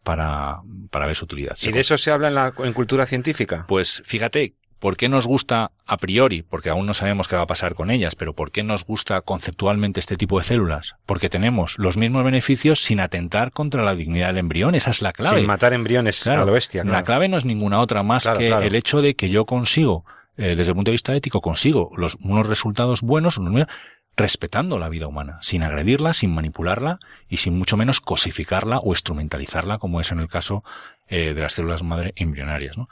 [0.04, 0.60] para,
[0.90, 1.56] para ver su utilidad.
[1.62, 3.64] ¿Y de eso se habla en, la, en cultura científica?
[3.66, 6.42] Pues fíjate, ¿por qué nos gusta a priori?
[6.42, 9.22] Porque aún no sabemos qué va a pasar con ellas, pero ¿por qué nos gusta
[9.22, 10.96] conceptualmente este tipo de células?
[11.06, 14.76] Porque tenemos los mismos beneficios sin atentar contra la dignidad del embrión.
[14.76, 15.38] Esa es la clave.
[15.38, 16.84] Sin matar embriones Claro, a lo bestia.
[16.84, 20.04] La clave no es ninguna otra más Claro, que el hecho de que yo consigo,
[20.36, 23.68] eh, desde el punto de vista ético, consigo los, unos resultados buenos, unos
[24.16, 27.00] respetando la vida humana, sin agredirla, sin manipularla
[27.30, 30.64] y sin mucho menos cosificarla o instrumentalizarla, como es en el caso
[31.08, 32.78] eh, de las células madre embrionarias.
[32.78, 32.90] ¿no?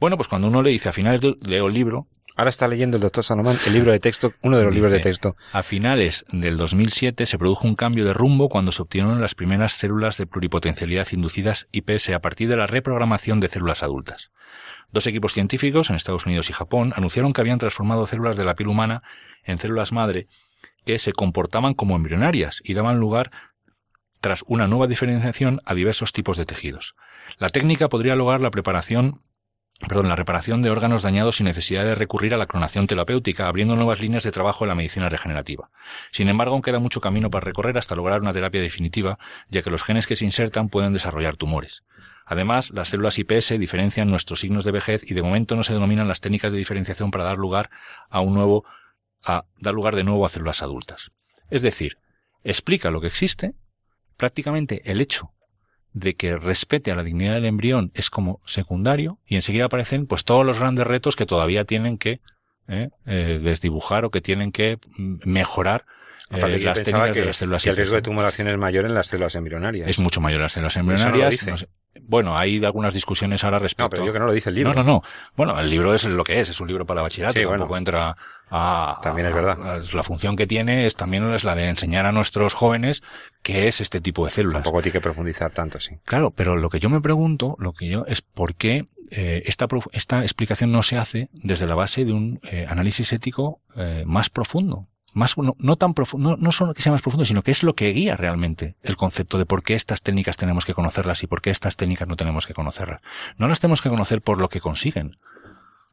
[0.00, 2.06] Bueno, pues cuando uno le dice a finales de, leo el libro,
[2.36, 5.00] Ahora está leyendo el doctor Salomón el libro de texto, uno de los libros de
[5.00, 5.34] texto.
[5.52, 9.72] A finales del 2007 se produjo un cambio de rumbo cuando se obtuvieron las primeras
[9.72, 14.30] células de pluripotencialidad inducidas IPS a partir de la reprogramación de células adultas.
[14.92, 18.54] Dos equipos científicos en Estados Unidos y Japón anunciaron que habían transformado células de la
[18.54, 19.02] piel humana
[19.42, 20.28] en células madre
[20.88, 23.30] que se comportaban como embrionarias y daban lugar,
[24.22, 26.94] tras una nueva diferenciación, a diversos tipos de tejidos.
[27.36, 29.20] La técnica podría lograr la preparación
[29.86, 33.76] perdón, la reparación de órganos dañados sin necesidad de recurrir a la clonación terapéutica, abriendo
[33.76, 35.68] nuevas líneas de trabajo en la medicina regenerativa.
[36.10, 39.18] Sin embargo, aún queda mucho camino para recorrer hasta lograr una terapia definitiva,
[39.50, 41.84] ya que los genes que se insertan pueden desarrollar tumores.
[42.24, 46.08] Además, las células IPS diferencian nuestros signos de vejez y de momento no se denominan
[46.08, 47.68] las técnicas de diferenciación para dar lugar
[48.08, 48.64] a un nuevo,
[49.28, 51.10] a dar lugar de nuevo a células adultas.
[51.50, 51.98] Es decir,
[52.44, 53.54] explica lo que existe,
[54.16, 55.30] prácticamente el hecho
[55.92, 60.24] de que respete a la dignidad del embrión es como secundario y enseguida aparecen pues
[60.24, 62.20] todos los grandes retos que todavía tienen que
[62.68, 65.86] eh, eh, desdibujar o que tienen que mm, mejorar
[66.30, 68.04] eh, las técnicas que, de las células que el riesgo de IPS.
[68.04, 69.88] tumoración es mayor en las células embrionarias.
[69.88, 71.30] es mucho mayor en las células no embrionarias.
[71.30, 71.50] dice.
[71.50, 71.68] no sé.
[72.02, 73.84] Bueno, hay algunas discusiones ahora respecto.
[73.84, 74.74] no, pero yo que no lo dice el libro.
[74.74, 75.02] No, no, no.
[75.36, 77.78] Bueno, el libro es lo que es, es un libro para bachillerato, Sí, tampoco bueno.
[77.78, 78.16] entra
[78.50, 78.98] a...
[79.02, 79.58] También es verdad.
[79.62, 83.02] a- la función que tiene es también es la de enseñar a nuestros jóvenes
[83.42, 84.62] qué es este tipo de células.
[84.62, 85.96] Tampoco tiene que profundizar tanto, sí.
[86.04, 89.66] Claro, pero lo que yo me pregunto, lo que yo es por qué eh, esta,
[89.92, 94.30] esta explicación no se hace desde la base de un eh, análisis ético eh, más
[94.30, 94.86] profundo.
[95.14, 97.62] Más, no, no tan profundo, no, no solo que sea más profundo, sino que es
[97.62, 101.26] lo que guía realmente el concepto de por qué estas técnicas tenemos que conocerlas y
[101.26, 103.00] por qué estas técnicas no tenemos que conocerlas.
[103.38, 105.16] No las tenemos que conocer por lo que consiguen,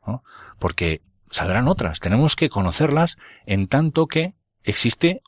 [0.05, 0.21] ¿no?
[0.59, 1.99] porque saldrán otras.
[1.99, 5.21] Tenemos que conocerlas en tanto que existe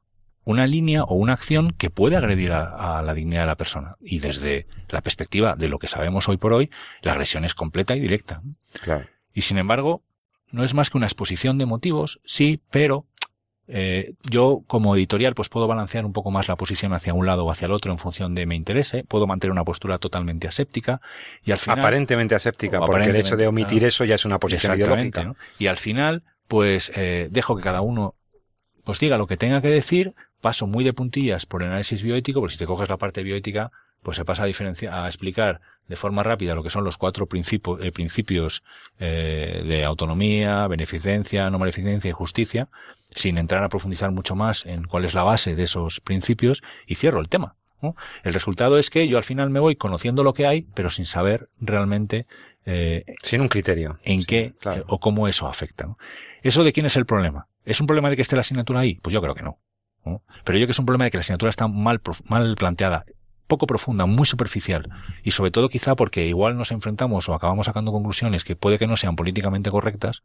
[0.43, 3.97] una línea o una acción que puede agredir a, a la dignidad de la persona.
[3.99, 6.71] Y desde la perspectiva de lo que sabemos hoy por hoy,
[7.01, 8.41] la agresión es completa y directa.
[8.81, 9.07] Claro.
[9.33, 10.03] Y sin embargo,
[10.51, 13.05] no es más que una exposición de motivos, sí, pero
[13.69, 17.45] eh, yo como editorial pues puedo balancear un poco más la posición hacia un lado
[17.45, 21.01] o hacia el otro en función de me interese, puedo mantener una postura totalmente aséptica
[21.43, 24.77] y al final Aparentemente aséptica, porque el hecho de omitir eso ya es una posición
[24.77, 25.23] ideológica.
[25.23, 25.35] ¿no?
[25.59, 28.15] Y al final, pues eh, dejo que cada uno
[28.85, 32.39] pues diga lo que tenga que decir, paso muy de puntillas por el análisis bioético,
[32.39, 33.71] porque si te coges la parte bioética,
[34.07, 37.83] pues se pasa a a explicar de forma rápida lo que son los cuatro principios,
[37.83, 38.63] eh, principios
[38.99, 42.69] eh, de autonomía, beneficencia, no maleficencia y justicia,
[43.13, 46.95] sin entrar a profundizar mucho más en cuál es la base de esos principios y
[46.95, 47.57] cierro el tema.
[47.81, 47.97] ¿no?
[48.23, 51.05] El resultado es que yo al final me voy conociendo lo que hay, pero sin
[51.05, 52.27] saber realmente
[52.65, 53.99] eh, Sin un criterio.
[54.05, 54.85] en Sí, qué claro.
[54.87, 55.85] o cómo eso afecta.
[55.85, 55.97] ¿no?
[56.43, 57.49] ¿Eso de quién es el problema?
[57.65, 59.01] ¿Es un problema de que esté la asignatura ahí?
[59.01, 59.59] Pues yo creo que no.
[60.05, 60.21] ¿no?
[60.45, 61.99] Pero yo creo que es un problema de que la asignatura está mal,
[62.29, 63.03] mal planteada,
[63.47, 64.89] poco profunda, muy superficial.
[65.23, 68.87] Y sobre todo quizá porque igual nos enfrentamos o acabamos sacando conclusiones que puede que
[68.87, 70.23] no sean políticamente correctas,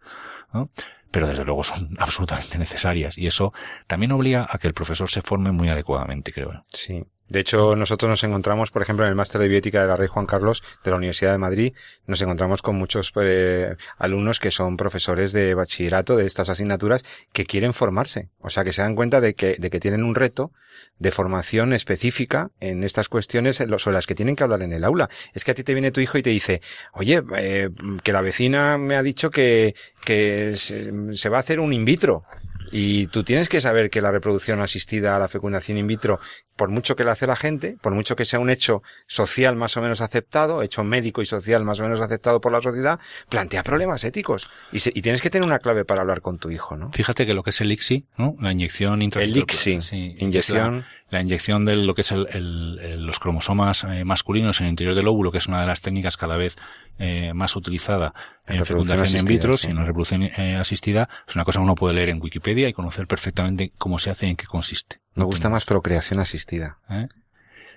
[1.10, 3.16] pero desde luego son absolutamente necesarias.
[3.16, 3.52] Y eso
[3.86, 6.64] también obliga a que el profesor se forme muy adecuadamente, creo.
[6.72, 7.04] Sí.
[7.28, 10.08] De hecho, nosotros nos encontramos, por ejemplo, en el máster de bioética de la Rey
[10.08, 11.72] Juan Carlos de la Universidad de Madrid,
[12.06, 17.46] nos encontramos con muchos eh, alumnos que son profesores de bachillerato de estas asignaturas que
[17.46, 18.28] quieren formarse.
[18.40, 20.52] O sea, que se dan cuenta de que, de que tienen un reto
[20.98, 25.08] de formación específica en estas cuestiones sobre las que tienen que hablar en el aula.
[25.32, 26.60] Es que a ti te viene tu hijo y te dice,
[26.92, 27.70] oye, eh,
[28.02, 31.84] que la vecina me ha dicho que, que se, se va a hacer un in
[31.84, 32.24] vitro.
[32.70, 36.20] Y tú tienes que saber que la reproducción asistida a la fecundación in vitro,
[36.56, 39.76] por mucho que la hace la gente, por mucho que sea un hecho social más
[39.76, 43.62] o menos aceptado, hecho médico y social más o menos aceptado por la sociedad, plantea
[43.62, 44.48] problemas éticos.
[44.70, 46.90] Y, se- y tienes que tener una clave para hablar con tu hijo, ¿no?
[46.92, 48.36] Fíjate que lo que es el ICSI, ¿no?
[48.40, 49.42] la inyección intracelular.
[49.42, 50.80] ICSI, sí, inyección.
[51.10, 54.66] La, la inyección de lo que es el, el- el- los cromosomas eh, masculinos en
[54.66, 56.56] el interior del óvulo, que es una de las técnicas cada vez
[56.98, 58.12] eh, más utilizada
[58.46, 59.68] En fecundación in asistida, vitro, sí.
[59.68, 62.72] y en reproducción eh, asistida, es una cosa que uno puede leer en Wikipedia y
[62.72, 64.98] conocer perfectamente cómo se hace y en qué consiste.
[65.14, 67.08] Me gusta más procreación asistida ¿Eh?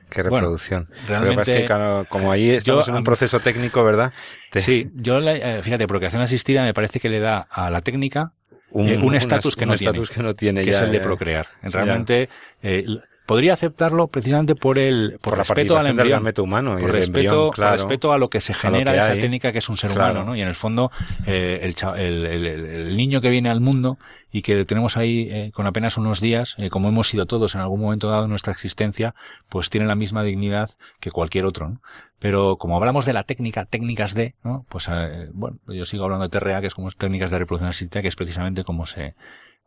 [0.10, 0.86] que Bueno, reproducción.
[0.86, 4.14] Que realmente- que, como ahí estamos Yo, en un proceso técnico, ¿verdad?
[4.52, 7.82] Te- Sí, yo, la- eh, fíjate, procreación asistida me parece que le da a la
[7.82, 8.32] técnica
[8.70, 9.92] un eh, un estatus que un no tiene.
[9.92, 11.48] estatus que no tiene que ya, es el de procrear.
[11.64, 12.30] Realmente,
[12.62, 12.86] eh,
[13.26, 16.24] podría aceptarlo precisamente por el, por, Por respeto al embrión.
[16.40, 17.74] humano y por del respeto, embrión, por claro.
[17.74, 19.20] respeto a lo que se genera que de esa hay.
[19.22, 20.12] técnica que es un ser Claro.
[20.14, 20.36] humano, ¿no?
[20.36, 20.92] Y en el fondo,
[21.26, 23.98] eh, el, el, el- el- el niño que viene al mundo
[24.32, 27.62] y que tenemos ahí eh, con apenas unos días, eh, como hemos sido todos en
[27.62, 29.16] algún momento dado de nuestra existencia,
[29.50, 30.70] pues tiene la misma dignidad
[31.00, 31.82] que cualquier otro, ¿no?
[32.20, 34.66] Pero como hablamos de la técnica, técnicas de, ¿no?
[34.70, 38.02] Pues, eh, bueno, yo sigo hablando de TRA, que es como técnicas de reproducción asistida,
[38.02, 39.16] que es precisamente como se,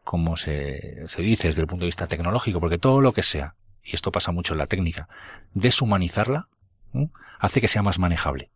[0.08, 3.56] como se, se dice desde el punto de vista tecnológico, porque todo lo que sea,
[3.84, 5.06] y esto pasa mucho en la técnica,
[5.52, 6.48] deshumanizarla,
[7.38, 8.48] hace que sea más manejable.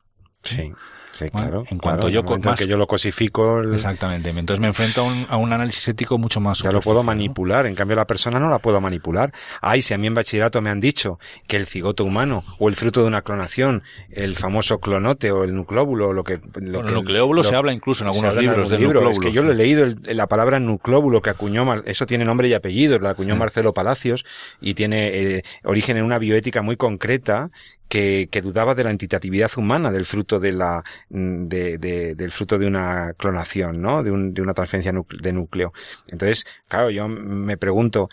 [0.43, 0.73] Sí,
[1.13, 1.65] sí, Bueno, claro.
[1.71, 4.31] en cuanto yo en más- que yo lo cosifico, el- Exactamente.
[4.31, 7.67] Entonces me enfrento a un, a un análisis ético mucho más ya lo puedo manipular.
[7.67, 9.33] En cambio, la persona no la puedo manipular.
[9.61, 12.75] Ay, si a mí en bachillerato me han dicho que el cigoto humano o el
[12.77, 16.35] fruto de una clonación, el famoso clonote o el nuclóbulo, o lo que...
[16.37, 19.11] Lo Bueno, que el nucleóbulo lo- se habla incluso en algunos en libros de libro.
[19.11, 22.49] Es que yo lo he leído, el- la palabra nuclóbulo que acuñó, eso tiene nombre
[22.49, 23.39] y apellido, lo acuñó Sí.
[23.41, 24.25] Marcelo Palacios
[24.61, 27.51] y tiene eh, origen en una bioética muy concreta
[27.93, 32.31] que, que dudaba de la entitatividad humana del fruto de la mm, de, de- del
[32.31, 34.03] fruto de una clonación, ¿no?
[34.03, 35.73] De, un- de una transferencia de núcleo.
[36.09, 38.09] Entonces, claro, yo me pregunto,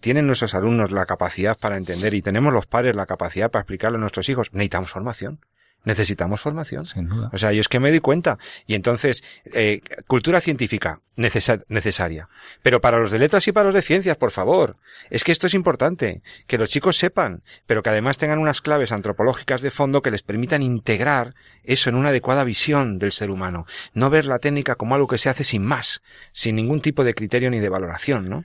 [0.00, 3.96] ¿tienen nuestros alumnos la capacidad para entender y tenemos los padres la capacidad para explicarle
[3.96, 4.50] a nuestros hijos?
[4.52, 5.40] Necesitamos formación.
[5.86, 6.84] Necesitamos formación.
[6.84, 7.30] Sin duda.
[7.32, 8.38] O sea, yo es que me doy cuenta.
[8.66, 12.28] Y entonces, eh, cultura científica, necesa- necesaria.
[12.62, 14.76] Pero para los de letras y para los de ciencias, por favor.
[15.10, 16.22] Es que esto es importante.
[16.48, 20.24] Que los chicos sepan, pero que además tengan unas claves antropológicas de fondo que les
[20.24, 23.64] permitan integrar eso en una adecuada visión del ser humano.
[23.94, 27.14] No ver la técnica como algo que se hace sin más, sin ningún tipo de
[27.14, 28.44] criterio ni de valoración, ¿no?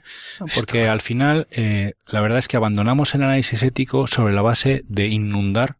[0.53, 4.83] Porque al final, eh, la verdad es que abandonamos el análisis ético sobre la base
[4.87, 5.77] de inundar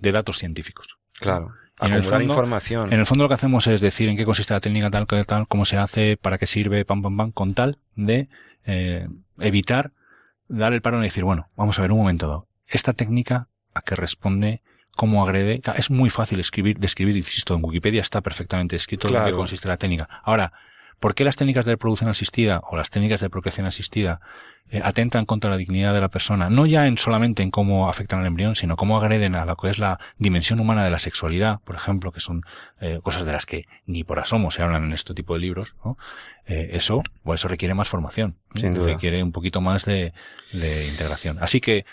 [0.00, 0.98] de datos científicos.
[1.18, 1.52] Claro.
[1.80, 2.92] En el fondo- información.
[2.92, 5.24] En el fondo lo que hacemos es decir en qué consiste la técnica tal, tal,
[5.26, 8.28] tal, cómo se hace, para qué sirve, pam, pam, pam, con tal de
[8.64, 9.06] eh,
[9.38, 9.92] evitar
[10.48, 12.48] dar el paro y decir, bueno, vamos a ver un momento dado.
[12.66, 14.62] Esta técnica a qué responde,
[14.96, 15.60] cómo agrede.
[15.76, 19.26] Es muy fácil escribir, describir, insisto, en Wikipedia está perfectamente escrito en Claro.
[19.26, 20.08] qué consiste la técnica.
[20.24, 20.52] Ahora,
[21.00, 24.20] ¿por qué las técnicas de reproducción asistida o las técnicas de procreación asistida
[24.70, 26.50] eh, atentan contra la dignidad de la persona?
[26.50, 29.70] No ya en solamente en cómo afectan al embrión, sino cómo agreden a lo que
[29.70, 32.42] es la dimensión humana de la sexualidad, por ejemplo, que son
[32.80, 35.74] eh, cosas de las que ni por asomo se hablan en este tipo de libros,
[35.84, 35.96] ¿no?
[36.46, 38.36] Eh, eso, pues eso requiere más formación.
[38.54, 38.92] Sin duda.
[38.92, 40.12] requiere un poquito más de,
[40.52, 41.38] de integración.
[41.40, 41.84] Así que,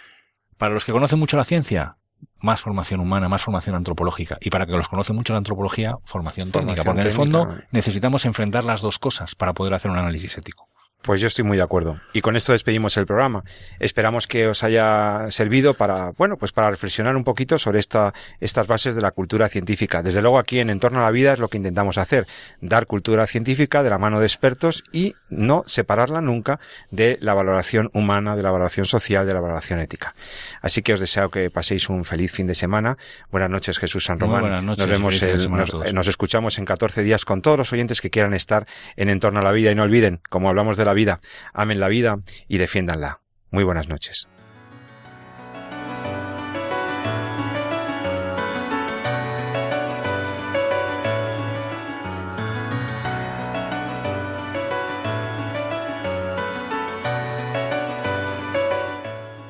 [0.58, 1.98] para los que conocen mucho la ciencia,
[2.46, 4.38] más formación humana, más formación antropológica.
[4.40, 6.84] Y para que los conocen mucho la antropología, formación, técnica.
[6.84, 10.68] Porque en el fondo necesitamos enfrentar las dos cosas para poder hacer un análisis ético.
[11.06, 12.00] Pues yo estoy muy de acuerdo.
[12.14, 13.44] Y con esto despedimos el programa.
[13.80, 18.66] Esperamos que os haya servido para, bueno, pues para reflexionar un poquito sobre esta, estas
[18.66, 20.02] bases de la cultura científica.
[20.02, 22.26] Desde luego aquí en Entorno a la Vida es lo que intentamos hacer.
[22.60, 27.92] Dar cultura científica de la mano de expertos y no separarla nunca de la valoración
[27.94, 30.16] humana, de la valoración social, de la valoración ética.
[30.62, 32.98] Así que os deseo que paséis un feliz fin de semana.
[33.30, 34.42] Buenas noches, Jesús San Muy Román.
[34.42, 35.94] buenas noches, nos vemos, el- nos- todos.
[35.94, 39.44] nos escuchamos en 14 días con todos los oyentes que quieran estar en Entorno a
[39.44, 39.72] la Vida.
[39.72, 41.22] Y no olviden, como hablamos de la vida,
[41.54, 42.18] amen la vida
[42.48, 43.22] y defiéndanla.
[43.52, 44.28] Muy buenas noches.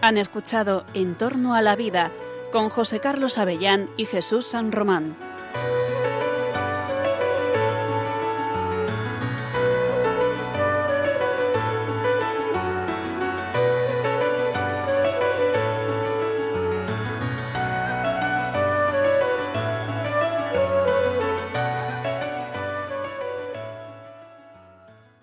[0.05, 2.11] Han escuchado En torno a la vida
[2.51, 5.17] con José Carlos Avellán y Jesús San Román.